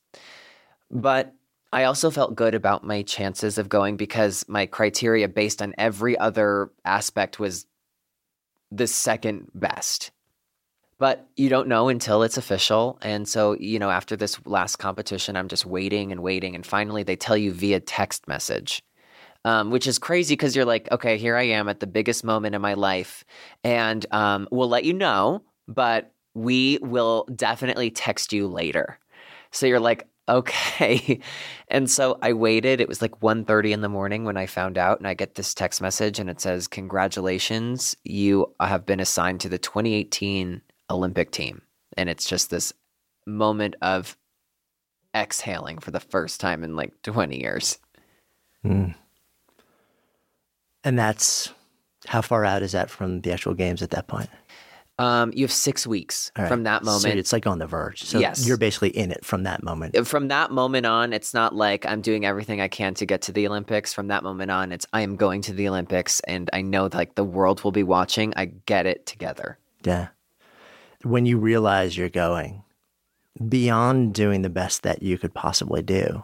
[0.90, 1.36] But
[1.76, 6.18] I also felt good about my chances of going because my criteria based on every
[6.18, 7.68] other aspect was
[8.72, 10.12] the second best.
[10.98, 12.98] But you don't know until it's official.
[13.02, 16.56] And so, you know, after this last competition, I'm just waiting and waiting.
[16.56, 18.82] And finally, they tell you via text message
[19.46, 22.56] um, which is crazy because you're like, okay, here I am at the biggest moment
[22.56, 23.24] in my life,
[23.64, 29.00] and um, we'll let you know, but we will definitely text you later.
[29.52, 31.20] So you're like, okay.
[31.68, 32.80] And so I waited.
[32.80, 35.56] It was like 1.30 in the morning when I found out, and I get this
[35.56, 40.62] text message, and it says, congratulations, you have been assigned to the 2018
[40.92, 41.64] Olympic team.
[41.98, 42.72] And it's just this
[43.26, 44.16] moment of
[45.16, 47.80] exhaling for the first time in like 20 years.
[48.64, 48.94] Mm.
[50.84, 51.52] And that's
[52.08, 54.30] how far out is that from the actual games at that point?
[54.98, 56.48] Um, you have six weeks right.
[56.48, 57.02] from that moment.
[57.02, 58.04] So it's like on the verge.
[58.04, 58.48] So yes.
[58.48, 59.98] you're basically in it from that moment.
[59.98, 63.22] Uh, from that moment on, it's not like I'm doing everything I can to get
[63.24, 63.94] to the Olympics.
[63.94, 67.16] From that moment on, it's I am going to the Olympics and I know like
[67.16, 68.34] the world will be watching.
[68.38, 69.60] I get it together.
[69.84, 70.08] Yeah.
[71.04, 72.64] When you realize you're going,
[73.50, 76.24] beyond doing the best that you could possibly do,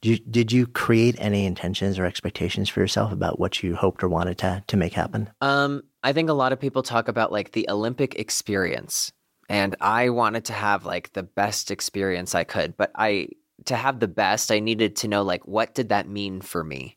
[0.00, 4.02] did you, did you create any intentions or expectations for yourself about what you hoped
[4.02, 5.30] or wanted to to make happen?
[5.40, 9.12] Um, I think a lot of people talk about like the Olympic experience,
[9.48, 12.76] and I wanted to have like the best experience I could.
[12.76, 13.28] But I
[13.64, 16.96] to have the best, I needed to know like what did that mean for me.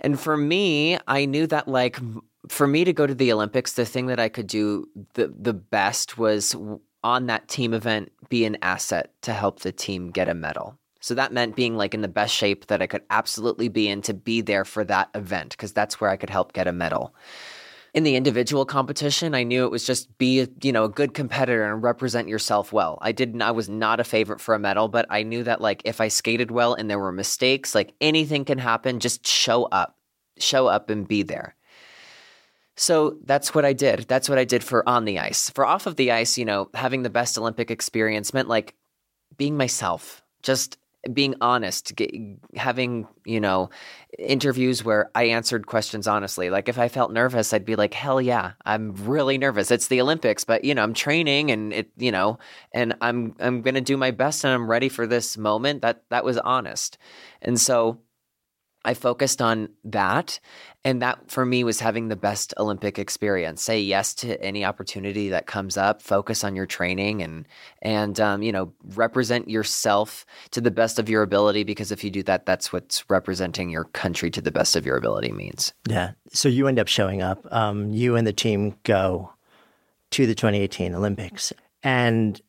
[0.00, 1.98] And for me, I knew that like
[2.48, 5.54] for me to go to the Olympics, the thing that I could do the the
[5.54, 6.54] best was
[7.02, 10.78] on that team event be an asset to help the team get a medal.
[11.08, 14.02] So that meant being like in the best shape that I could absolutely be in
[14.02, 17.14] to be there for that event because that's where I could help get a medal.
[17.94, 21.64] In the individual competition, I knew it was just be, you know, a good competitor
[21.64, 22.98] and represent yourself well.
[23.00, 25.80] I didn't I was not a favorite for a medal, but I knew that like
[25.86, 29.96] if I skated well and there were mistakes, like anything can happen, just show up.
[30.38, 31.54] Show up and be there.
[32.76, 34.00] So that's what I did.
[34.08, 35.48] That's what I did for on the ice.
[35.48, 38.74] For off of the ice, you know, having the best Olympic experience meant like
[39.38, 40.22] being myself.
[40.42, 40.76] Just
[41.12, 42.12] being honest, get,
[42.56, 43.70] having, you know,
[44.18, 46.50] interviews where I answered questions honestly.
[46.50, 49.70] Like if I felt nervous, I'd be like, hell yeah, I'm really nervous.
[49.70, 52.38] It's the Olympics, but you know, I'm training and it, you know,
[52.72, 55.82] and I'm, I'm going to do my best and I'm ready for this moment.
[55.82, 56.98] That, that was honest.
[57.42, 58.00] And so
[58.88, 60.40] I focused on that.
[60.82, 63.62] And that for me was having the best Olympic experience.
[63.62, 66.00] Say yes to any opportunity that comes up.
[66.00, 67.46] Focus on your training and
[67.82, 71.64] and um, you know represent yourself to the best of your ability.
[71.64, 74.96] Because if you do that, that's what's representing your country to the best of your
[74.96, 75.74] ability means.
[75.86, 76.12] Yeah.
[76.32, 77.46] So you end up showing up.
[77.52, 79.34] Um, you and the team go
[80.12, 82.40] to the 2018 Olympics, and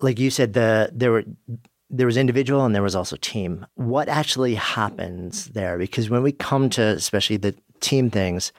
[0.00, 1.24] like you said, the there were
[1.90, 3.66] there was individual and there was also team.
[3.74, 5.78] What actually happens there?
[5.78, 8.52] Because when we come to especially the team things,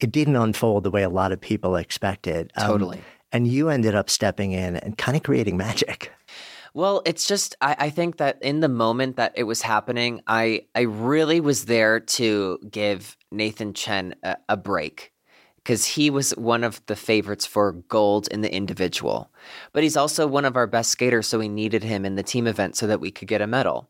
[0.00, 2.52] it didn't unfold the way a lot of people expected.
[2.56, 3.02] Um, totally.
[3.32, 6.12] And you ended up stepping in and kind of creating magic.
[6.72, 10.66] Well, it's just I, I, think that in the moment that it was happening, I
[10.74, 15.12] I really was there to give Nathan Chen a, a break
[15.62, 19.30] because he was one of the favorites for gold in the individual.
[19.72, 22.46] But he's also one of our best skaters, so we needed him in the team
[22.46, 23.88] event so that we could get a medal.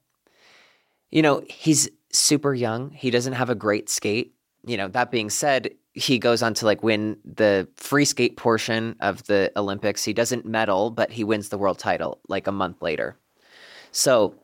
[1.10, 2.90] You know, he's super young.
[2.90, 4.34] He doesn't have a great skate.
[4.66, 8.96] You know, that being said, he goes on to like win the free skate portion
[9.00, 10.04] of the Olympics.
[10.04, 13.16] He doesn't medal, but he wins the world title like a month later.
[13.92, 14.34] So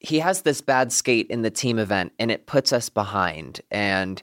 [0.00, 3.60] he has this bad skate in the team event and it puts us behind.
[3.70, 4.22] And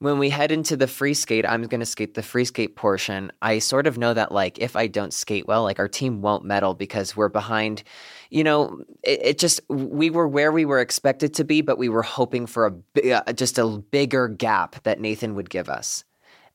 [0.00, 3.32] when we head into the free skate, I'm going to skate the free skate portion.
[3.42, 6.44] I sort of know that, like, if I don't skate well, like, our team won't
[6.44, 7.82] medal because we're behind.
[8.30, 11.88] You know, it, it just, we were where we were expected to be, but we
[11.88, 16.04] were hoping for a uh, just a bigger gap that Nathan would give us.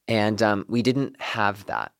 [0.07, 1.91] And um, we didn't have that.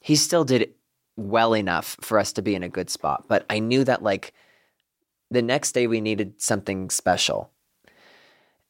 [0.00, 0.74] He still did
[1.16, 3.26] well enough for us to be in a good spot.
[3.28, 4.32] But I knew that, like,
[5.30, 7.52] the next day we needed something special.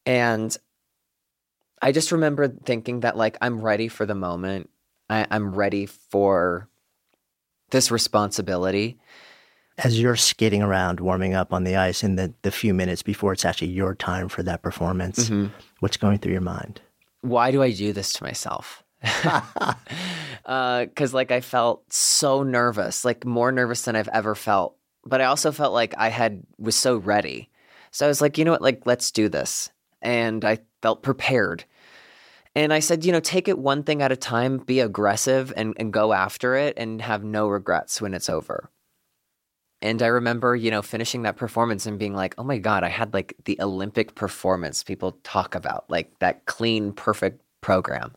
[0.05, 0.55] And
[1.81, 4.69] I just remember thinking that like I'm ready for the moment.
[5.09, 6.69] I, I'm ready for
[7.71, 8.99] this responsibility.
[9.77, 13.31] As you're skating around, warming up on the ice in the, the few minutes before
[13.31, 15.53] it's actually your time for that performance, Mm-hmm.
[15.79, 16.81] what's going through your mind?
[17.21, 18.83] Why do I do this to myself?
[20.43, 24.75] Because, like, I felt so nervous, like more nervous than I've ever felt.
[25.05, 27.49] But I also felt like I had was so ready.
[27.91, 28.61] So I was like, you know what?
[28.61, 29.69] Like, let's do this.
[30.01, 31.65] And I felt prepared.
[32.55, 35.73] And I said, you know, take it one thing at a time, be aggressive and,
[35.77, 38.69] and go after it and have no regrets when it's over.
[39.81, 42.89] And I remember, you know, finishing that performance and being like, oh my God, I
[42.89, 48.13] had like the Olympic performance people talk about, like that clean, perfect program.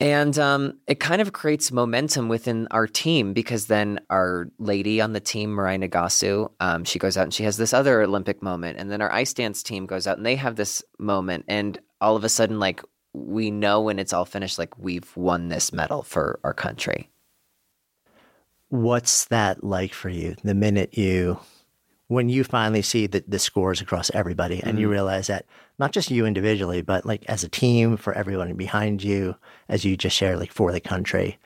[0.00, 5.12] And um, it kind of creates momentum within our team because then our lady on
[5.12, 8.78] the team, Mirai Nagasu, um, she goes out and she has this other Olympic moment.
[8.78, 11.44] And then our ice dance team goes out and they have this moment.
[11.48, 12.80] And all of a sudden, like,
[13.12, 17.10] we know when it's all finished, like, we've won this medal for our country.
[18.68, 20.36] What's that like for you?
[20.44, 21.40] The minute you,
[22.06, 24.92] when you finally see the, the scores across everybody and you mm-hmm.
[24.92, 25.46] realize that
[25.78, 29.36] not just you individually, but like as a team for everyone behind you,
[29.68, 31.38] as you just shared, like for the country,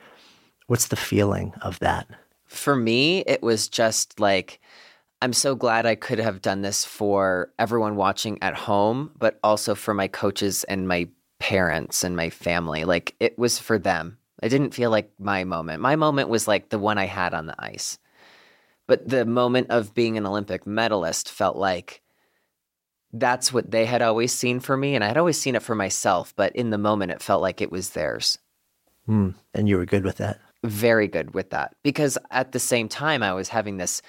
[0.67, 2.07] what's the feeling of that?
[2.45, 4.59] For me, it was just like,
[5.21, 9.73] I'm so glad I could have done this for everyone watching at home, but also
[9.73, 11.07] for my coaches and my
[11.45, 12.85] parents and my family.
[12.85, 14.17] Like it was for them.
[14.41, 15.79] I didn't feel like my moment.
[15.79, 17.99] My moment was like the one I had on the ice.
[18.87, 22.01] But the moment of being an Olympic medalist felt like
[23.13, 24.95] that's what they had always seen for me.
[24.95, 26.33] And I had always seen it for myself.
[26.35, 28.39] But in the moment, it felt like it was theirs.
[29.05, 29.29] Hmm.
[29.53, 30.39] And you were good with that.
[30.63, 31.75] Very good with that.
[31.83, 34.01] Because at the same time, I was having this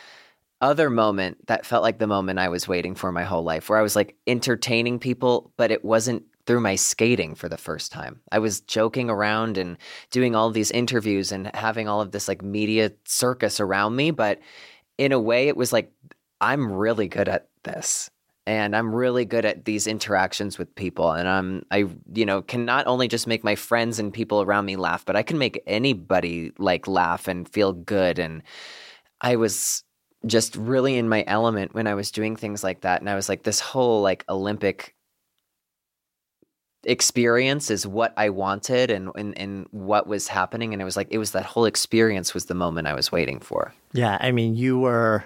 [0.62, 3.78] other moment that felt like the moment I was waiting for my whole life, where
[3.78, 8.20] I was like entertaining people, but it wasn't through my skating for the first time.
[8.30, 9.76] I was joking around and
[10.10, 14.38] doing all these interviews and having all of this like media circus around me, but
[14.96, 15.92] in a way it was like
[16.40, 18.10] I'm really good at this.
[18.48, 22.64] And I'm really good at these interactions with people and I'm I you know can
[22.64, 25.60] not only just make my friends and people around me laugh, but I can make
[25.66, 28.42] anybody like laugh and feel good and
[29.20, 29.82] I was
[30.26, 33.28] just really in my element when I was doing things like that and I was
[33.28, 34.95] like this whole like Olympic
[36.86, 41.08] experience is what I wanted and, and and what was happening and it was like
[41.10, 43.74] it was that whole experience was the moment I was waiting for.
[43.92, 45.24] Yeah, I mean, you were.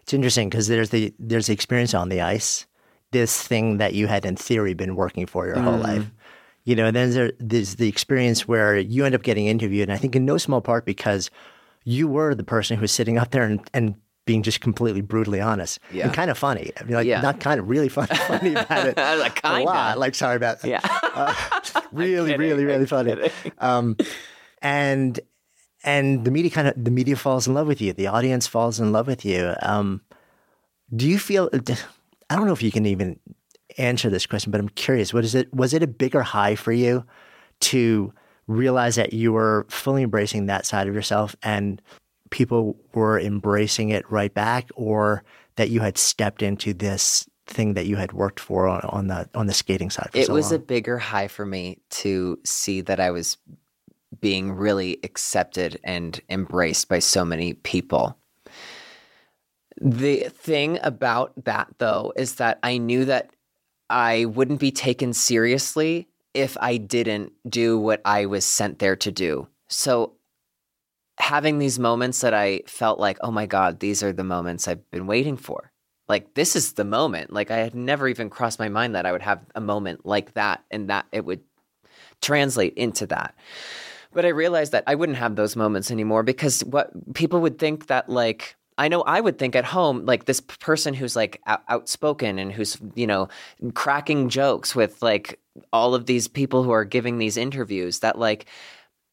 [0.00, 2.66] It's interesting because there's the there's the experience on the ice,
[3.12, 6.10] this thing that you had in theory been working for your whole life, mm.
[6.64, 6.86] you know.
[6.86, 10.16] And then there, there's the experience where you end up getting interviewed, and I think
[10.16, 11.30] in no small part because
[11.84, 13.94] you were the person who was sitting up there and, and
[14.24, 16.04] being just completely brutally honest Yeah.
[16.06, 16.70] and kind of funny.
[16.80, 17.20] I mean, like Yeah.
[17.20, 18.96] not kind of really funny, funny about it.
[19.18, 19.64] Like, a kinda.
[19.64, 19.98] lot.
[19.98, 20.80] Like sorry about Yeah.
[20.84, 21.34] uh,
[21.92, 23.30] really, kidding, really, really I'm funny.
[23.58, 23.96] Um,
[24.60, 25.18] and
[25.84, 27.92] and the media kind of the media falls in love with you.
[27.92, 29.54] The audience falls in love with you.
[29.62, 30.00] Um,
[30.94, 31.50] do you feel?
[32.30, 33.18] I don't know if you can even
[33.78, 35.12] answer this question, but I'm curious.
[35.12, 35.52] What is it?
[35.52, 37.04] Was it a bigger high for you
[37.62, 38.12] to
[38.46, 41.80] realize that you were fully embracing that side of yourself and
[42.32, 45.22] people were embracing it right back, or
[45.56, 49.28] that you had stepped into this thing that you had worked for on, on the
[49.34, 50.10] on the skating side?
[50.14, 53.38] It so was a bigger high for me to see that I was
[54.20, 58.16] being really accepted and embraced by so many people.
[59.80, 63.30] The thing about that, though, is that I knew that
[63.88, 69.10] I wouldn't be taken seriously if I didn't do what I was sent there to
[69.10, 69.48] do.
[69.68, 70.12] So,
[71.18, 74.90] having these moments that I felt like, oh my God, these are the moments I've
[74.90, 75.72] been waiting for.
[76.08, 77.32] Like, this is the moment.
[77.32, 80.34] Like, I had never even crossed my mind that I would have a moment like
[80.34, 81.40] that and that it would
[82.20, 83.34] translate into that.
[84.12, 87.86] But I realized that I wouldn't have those moments anymore because what people would think
[87.86, 91.62] that, like, I know I would think at home, like this person who's like out-
[91.68, 93.28] outspoken and who's, you know,
[93.74, 95.38] cracking jokes with like
[95.72, 98.46] all of these people who are giving these interviews, that like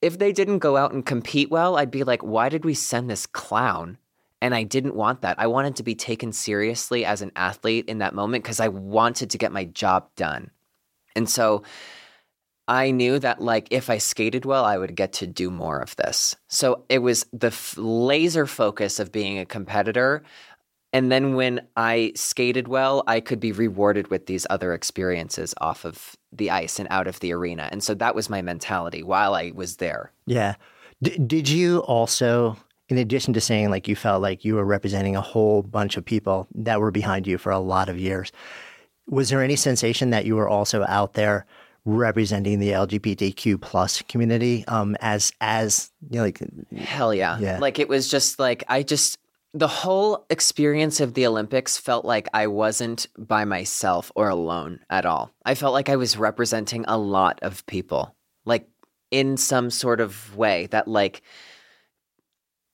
[0.02, 3.10] if they didn't go out and compete well, I'd be like, why did we send
[3.10, 3.98] this clown?
[4.42, 5.40] And I didn't want that.
[5.40, 9.32] I wanted to be taken seriously as an athlete in that moment because I wanted
[9.32, 10.52] to get my job done.
[11.16, 11.64] And so
[12.70, 15.96] I knew that like if I skated well, I would get to do more of
[15.96, 16.36] this.
[16.48, 20.24] So it was the f- laser focus of being a competitor.
[20.92, 25.86] And then when I skated well, I could be rewarded with these other experiences off
[25.86, 27.70] of the ice and out of the arena.
[27.72, 30.12] And so that was my mentality while I was there.
[30.26, 30.56] Yeah.
[31.02, 32.58] D- did you also,
[32.90, 36.06] in addition to saying like you felt like you were representing a whole bunch of
[36.06, 38.32] people that were behind you for a lot of years,
[39.08, 41.46] was there any sensation that you were also out there
[41.86, 46.42] representing the LGBTQ plus community um, as as you know, like
[46.76, 47.38] Hell yeah.
[47.40, 47.60] Yeah.
[47.60, 49.19] Like it was just like I just
[49.54, 55.06] the whole experience of the Olympics felt like I wasn't by myself or alone at
[55.06, 55.32] all.
[55.44, 58.16] I felt like I was representing a lot of people,
[58.46, 58.70] like
[59.10, 61.24] in some sort of way that, like,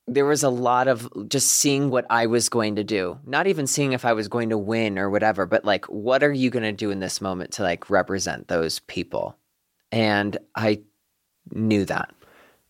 [0.08, 3.66] there was a lot of just seeing what I was going to do, not even
[3.66, 6.64] seeing if I was going to win or whatever, but like, what are you going
[6.64, 9.36] to do in this moment to like represent those people?
[9.92, 10.82] And I
[11.52, 12.14] knew that.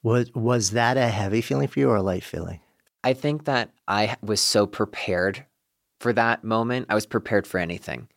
[0.01, 2.61] Was was that a heavy feeling for you or a light feeling?
[3.05, 5.45] I think that I was so prepared
[5.99, 6.87] for that moment.
[6.89, 8.09] I was prepared for anything.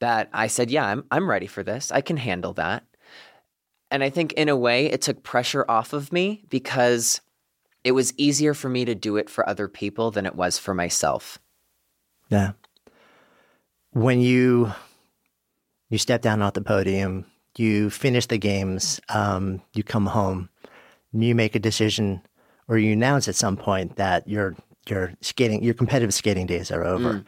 [0.00, 1.92] That I said, yeah, I'm I'm ready for this.
[1.92, 2.84] I can handle that.
[3.90, 7.20] And I think in a way it took pressure off of me because
[7.84, 10.72] it was easier for me to do it for other people than it was for
[10.72, 11.38] myself.
[12.30, 12.52] Yeah.
[13.90, 14.72] When you
[15.90, 17.26] you step down off the podium,
[17.58, 20.48] you finish the games, um, you come home,
[21.12, 22.22] you make a decision,
[22.72, 24.56] or you announce at some point that your
[24.88, 27.12] your skating your competitive skating days are over.
[27.12, 27.24] Mm.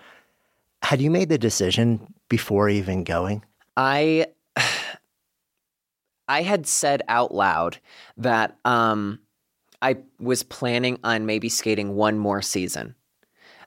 [0.82, 3.44] Had you made the decision before even going?
[3.76, 4.28] I
[6.28, 7.78] I had said out loud
[8.16, 9.20] that um,
[9.82, 12.94] I was planning on maybe skating one more season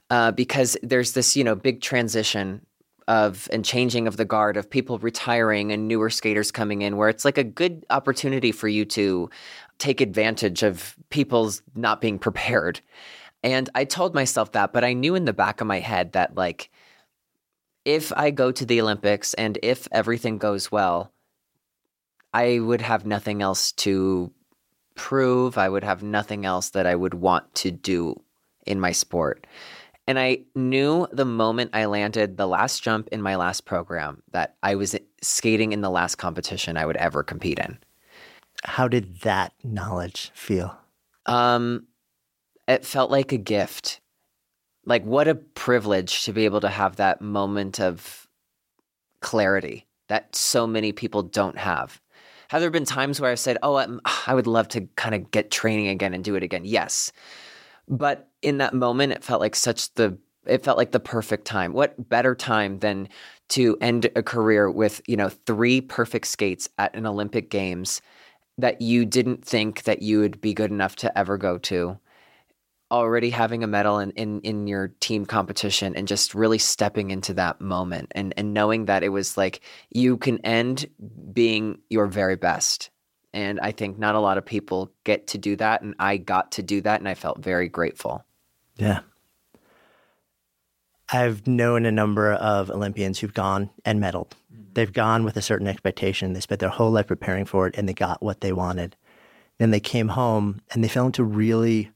[0.09, 2.65] uh, because there's this, you know, big transition
[3.07, 7.07] of and changing of the guard of people retiring and newer skaters coming in where
[7.07, 9.29] it's like a good opportunity for you to
[9.79, 12.81] take advantage of people's not being prepared.
[13.43, 16.35] And I told myself that, but I knew in the back of my head that
[16.35, 16.69] like
[17.85, 21.13] if I go to the Olympics and if everything goes well,
[22.33, 24.31] I would have nothing else to
[24.95, 25.57] prove.
[25.57, 28.21] I would have nothing else that I would want to do
[28.65, 29.47] in my sport.
[30.07, 34.55] And I knew the moment I landed the last jump in my last program that
[34.63, 37.77] I was skating in the last competition I would ever compete in.
[38.63, 40.77] How did that knowledge feel?
[41.25, 41.87] Um,
[42.67, 44.01] it felt like a gift.
[44.85, 48.27] Like, what a privilege to be able to have that moment of
[49.21, 52.01] clarity that so many people don't have.
[52.49, 55.31] Have there been times where I've said, "Oh, I'm, i would love to kind of
[55.31, 56.63] get training again and do it again"?
[56.63, 57.11] Yes,
[57.89, 61.73] but in that moment, it felt like such the it felt like the perfect time.
[61.73, 63.09] What better time than
[63.49, 68.01] to end a career with you know three perfect skates at an Olympic Games
[68.57, 71.99] that you didn't think that you would be good enough to ever go to?
[72.91, 77.33] already having a medal in, in, in your team competition and just really stepping into
[77.33, 80.85] that moment and, and knowing that it was like you can end
[81.33, 82.89] being your very best.
[83.33, 85.81] And I think not a lot of people get to do that.
[85.81, 86.99] And I got to do that.
[86.99, 88.23] And I felt very grateful.
[88.77, 89.01] Yeah.
[91.11, 94.31] I've known a number of Olympians who've gone and medaled.
[94.53, 94.73] Mm-hmm.
[94.73, 96.33] They've gone with a certain expectation.
[96.33, 98.95] They spent their whole life preparing for it and they got what they wanted.
[99.57, 101.91] Then they came home and they fell into really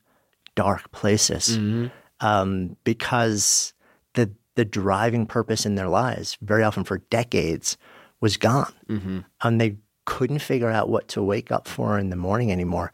[0.55, 1.87] dark places mm-hmm.
[2.25, 3.73] um, because
[4.13, 7.77] the the driving purpose in their lives, very often for decades,
[8.19, 9.19] was gone, mm-hmm.
[9.41, 12.91] and they couldn't figure out what to wake up for in the morning anymore.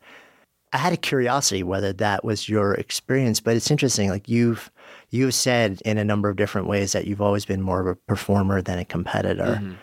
[0.74, 4.10] I had a curiosity whether that was your experience, but it's interesting.
[4.10, 4.72] Like you've
[5.10, 7.96] you've said in a number of different ways that you've always been more of a
[7.96, 9.74] performer than a competitor, mm-hmm.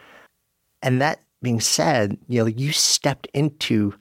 [0.82, 3.94] and that being said, you know, you stepped into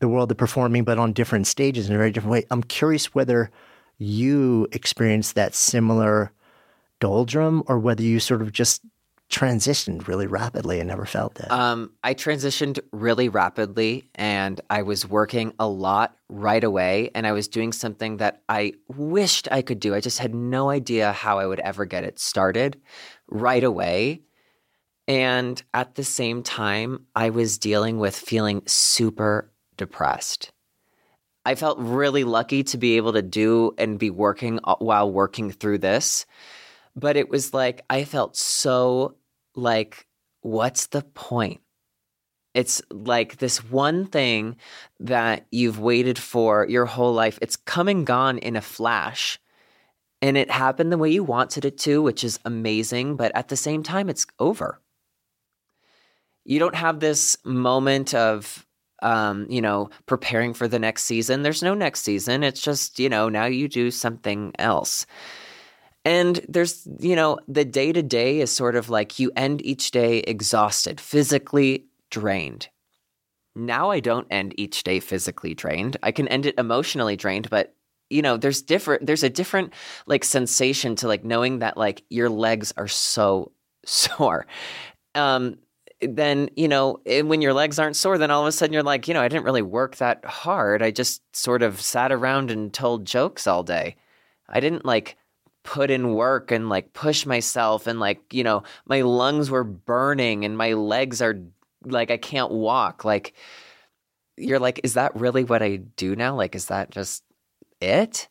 [0.00, 2.44] the world of performing, but on different stages in a very different way.
[2.50, 3.50] I'm curious whether
[3.98, 6.32] you experienced that similar
[7.00, 8.82] doldrum or whether you sort of just
[9.34, 11.50] transitioned really rapidly and never felt it.
[11.50, 17.10] Um, I transitioned really rapidly and I was working a lot right away.
[17.14, 19.94] And I was doing something that I wished I could do.
[19.94, 22.80] I just had no idea how I would ever get it started
[23.28, 24.22] right away.
[25.08, 30.52] And at the same time, I was dealing with feeling super depressed.
[31.44, 35.50] I felt really lucky to be able to do and be working uh, while working
[35.50, 36.24] through this.
[36.96, 39.16] But it was like, I felt so
[39.54, 40.06] like,
[40.40, 41.60] what's the point?
[42.54, 44.56] It's like this one thing
[45.00, 47.38] that you've waited for your whole life.
[47.42, 49.40] It's come and gone in a flash.
[50.22, 53.16] And it happened the way you wanted it to, which is amazing.
[53.16, 54.80] But at the same time, it's over.
[56.44, 58.64] You don't have this moment of
[59.02, 61.42] um, you know, preparing for the next season.
[61.42, 62.42] There's no next season.
[62.42, 65.04] It's just, you know, now you do something else.
[66.04, 69.90] And there's, you know, the day to day is sort of like you end each
[69.90, 72.68] day exhausted, physically drained.
[73.56, 75.96] Now I don't end each day physically drained.
[76.02, 77.74] I can end it emotionally drained, but
[78.10, 79.72] you know, there's different there's a different
[80.06, 83.52] like sensation to like knowing that like your legs are so
[83.86, 84.46] sore.
[85.14, 85.58] Um
[86.02, 89.08] then you know when your legs aren't sore then all of a sudden you're like
[89.08, 92.74] you know i didn't really work that hard i just sort of sat around and
[92.74, 93.96] told jokes all day
[94.48, 95.16] I didn't like
[95.64, 100.44] put in work and like push myself and like, you know, my lungs were burning
[100.44, 101.40] and my legs are
[101.84, 103.04] like I can't walk.
[103.04, 103.34] Like
[104.36, 106.36] you're like, is that really what I do now?
[106.36, 107.24] Like, is that just
[107.80, 108.28] it?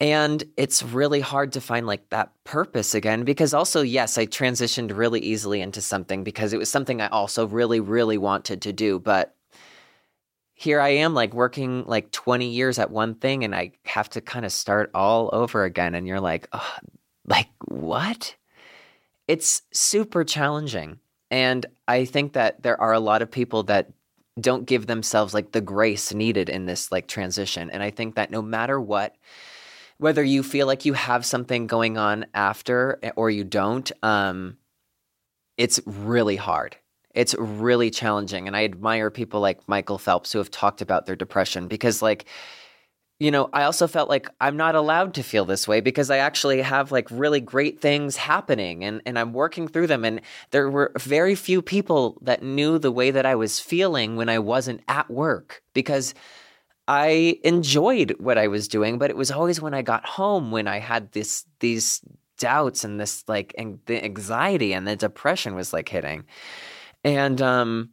[0.00, 4.96] And it's really hard to find like that purpose again because also, yes, I transitioned
[4.96, 9.00] really easily into something because it was something I also really, really wanted to do.
[9.00, 9.34] But
[10.58, 14.20] here I am like working like 20 years at one thing and I have to
[14.20, 15.94] kind of start all over again.
[15.94, 16.76] And you're like, oh,
[17.24, 18.34] like what?
[19.28, 20.98] It's super challenging.
[21.30, 23.92] And I think that there are a lot of people that
[24.40, 27.70] don't give themselves like the grace needed in this like transition.
[27.70, 29.14] And I think that no matter what,
[29.98, 34.56] whether you feel like you have something going on after eh, or you don't, um,
[35.56, 36.76] it's really hard.
[37.18, 38.46] It's really challenging.
[38.46, 42.26] And I admire people like Michael Phelps who have talked about their depression because, like,
[43.18, 46.18] you know, I also felt like I'm not allowed to feel this way because I
[46.18, 50.04] actually have like really great things happening and, and I'm working through them.
[50.04, 50.20] And
[50.52, 54.38] there were very few people that knew the way that I was feeling when I
[54.38, 56.14] wasn't at work because
[56.86, 60.68] I enjoyed what I was doing, but it was always when I got home when
[60.68, 62.00] I had this these
[62.38, 66.24] doubts and this like and the anxiety and the depression was like hitting.
[67.16, 67.90] And um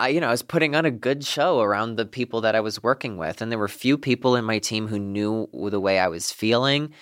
[0.00, 2.60] I, you know, I was putting on a good show around the people that I
[2.60, 5.98] was working with, and there were few people in my team who knew the way
[5.98, 6.92] I was feeling.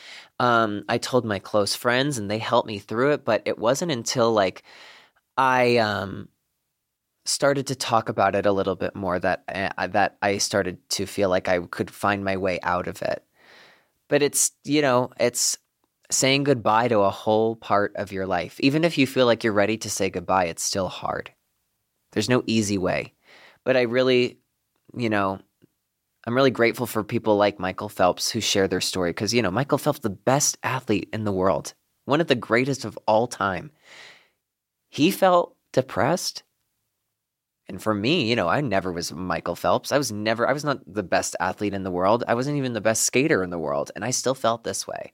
[0.41, 3.25] Um, I told my close friends, and they helped me through it.
[3.25, 4.63] But it wasn't until like
[5.37, 6.31] I um,
[7.27, 9.45] started to talk about it a little bit more that
[9.77, 13.23] uh, that I started to feel like I could find my way out of it.
[14.09, 15.59] But it's you know, it's
[16.11, 18.59] saying goodbye to a whole part of your life.
[18.61, 21.33] Even if you feel like you're ready to say goodbye, it's still hard.
[22.13, 23.13] There's no easy way.
[23.65, 24.39] But I really,
[24.97, 25.41] you know,
[26.27, 29.51] I'm really grateful for people like Michael Phelps who share their story because, you know,
[29.51, 31.75] Michael Phelps, the best athlete in the world,
[32.05, 33.71] one of the greatest of all time.
[34.89, 36.43] He felt depressed.
[37.69, 39.93] And for me, you know, I never was Michael Phelps.
[39.93, 42.25] I was never, I was not the best athlete in the world.
[42.27, 43.91] I wasn't even the best skater in the world.
[43.95, 45.13] And I still felt this way.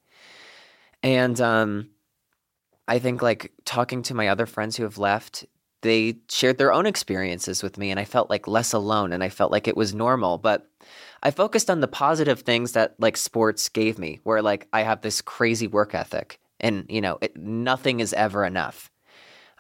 [1.03, 1.91] And um,
[2.87, 5.47] I think like talking to my other friends who have left,
[5.83, 9.29] they shared their own experiences with me and I felt like less alone and I
[9.29, 10.39] felt like it was normal.
[10.39, 10.69] But
[11.23, 15.03] I focused on the positive things that like sports gave me, where like I have
[15.03, 18.91] this crazy work ethic and, you know, it, nothing is ever enough.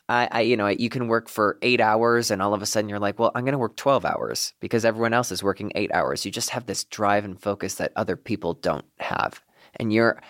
[0.09, 2.89] I, I, you know, you can work for eight hours and all of a sudden
[2.89, 5.93] you're like, well, I'm going to work 12 hours because everyone else is working eight
[5.93, 6.24] hours.
[6.24, 9.43] You just have this drive and focus that other people don't have.
[9.77, 10.20] And your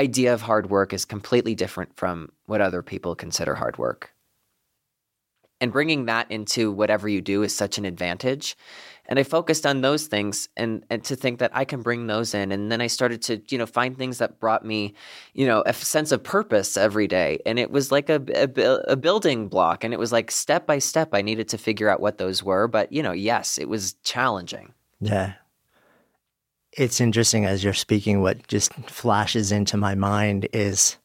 [0.00, 4.12] idea of hard work is completely different from what other people consider hard work.
[5.60, 8.56] And bringing that into whatever you do is such an advantage.
[9.04, 12.32] And i focused on those things and and to think that i can bring those
[12.32, 12.50] in.
[12.50, 14.94] And then i started to you know find things that brought me
[15.34, 17.40] you know a sense of purpose every day.
[17.44, 19.84] And it was like a, a, a building block.
[19.84, 22.66] And it was like step by step i needed to figure out what those were.
[22.68, 24.72] But you know yes it was challenging.
[25.00, 25.34] Yeah
[26.72, 30.96] it's interesting as you're speaking what just flashes into my mind is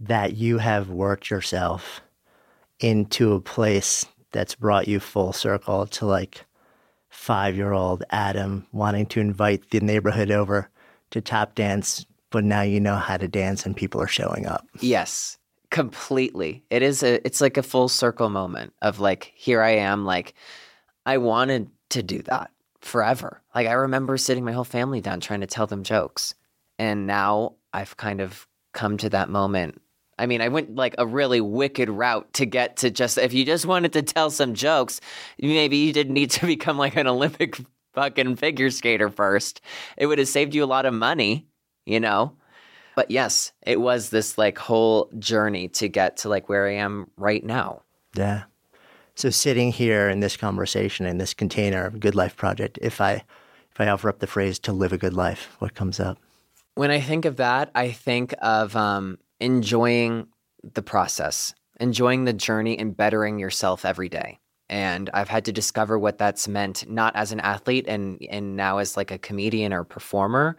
[0.00, 2.00] that you have worked yourself
[2.78, 6.46] into a place that's brought you full circle to like
[7.10, 10.70] five year old Adam wanting to invite the neighborhood over
[11.10, 14.66] to tap dance, but now you know how to dance and people are showing up.
[14.80, 15.36] Yes,
[15.70, 16.62] completely.
[16.70, 20.34] It is a it's like a full circle moment of like here I am like
[21.04, 22.50] I wanted to do that
[22.80, 23.42] forever.
[23.54, 26.34] Like I remember sitting my whole family down trying to tell them jokes.
[26.78, 29.80] And now I've kind of come to that moment
[30.20, 33.46] I mean, I went like a really wicked route to get to just if you
[33.46, 35.00] just wanted to tell some jokes,
[35.40, 37.58] maybe you didn't need to become like an Olympic
[37.94, 39.62] fucking figure skater first.
[39.96, 41.48] It would have saved you a lot of money,
[41.86, 42.36] you know?
[42.96, 47.10] But yes, it was this like whole journey to get to like where I am
[47.16, 47.82] right now.
[48.14, 48.42] Yeah.
[49.14, 53.24] So sitting here in this conversation in this container of Good Life Project, if I
[53.72, 56.18] if I offer up the phrase to live a good life, what comes up?
[56.74, 60.28] When I think of that, I think of um, enjoying
[60.62, 64.38] the process, enjoying the journey and bettering yourself every day.
[64.68, 68.78] And I've had to discover what that's meant, not as an athlete and and now
[68.78, 70.56] as like a comedian or performer.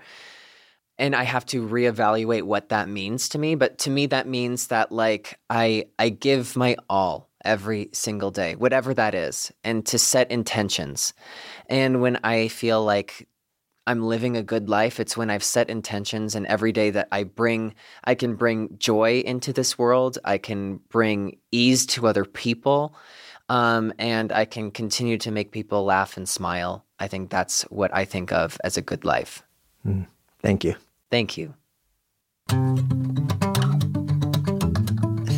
[0.98, 3.56] And I have to reevaluate what that means to me.
[3.56, 8.56] But to me, that means that like I I give my all every single day,
[8.56, 11.14] whatever that is, and to set intentions.
[11.70, 13.28] And when I feel like
[13.88, 15.00] I'm living a good life.
[15.00, 17.74] It's when I've set intentions and every day that I bring,
[18.04, 20.20] I can bring joy into this world.
[20.24, 22.96] I can bring ease to other people.
[23.50, 26.86] Um, and I can continue to make people laugh and smile.
[27.00, 29.44] I think that's what I think of as a good life.
[29.86, 30.08] Mm,
[30.42, 30.76] Thank you.
[31.10, 31.54] Thank you.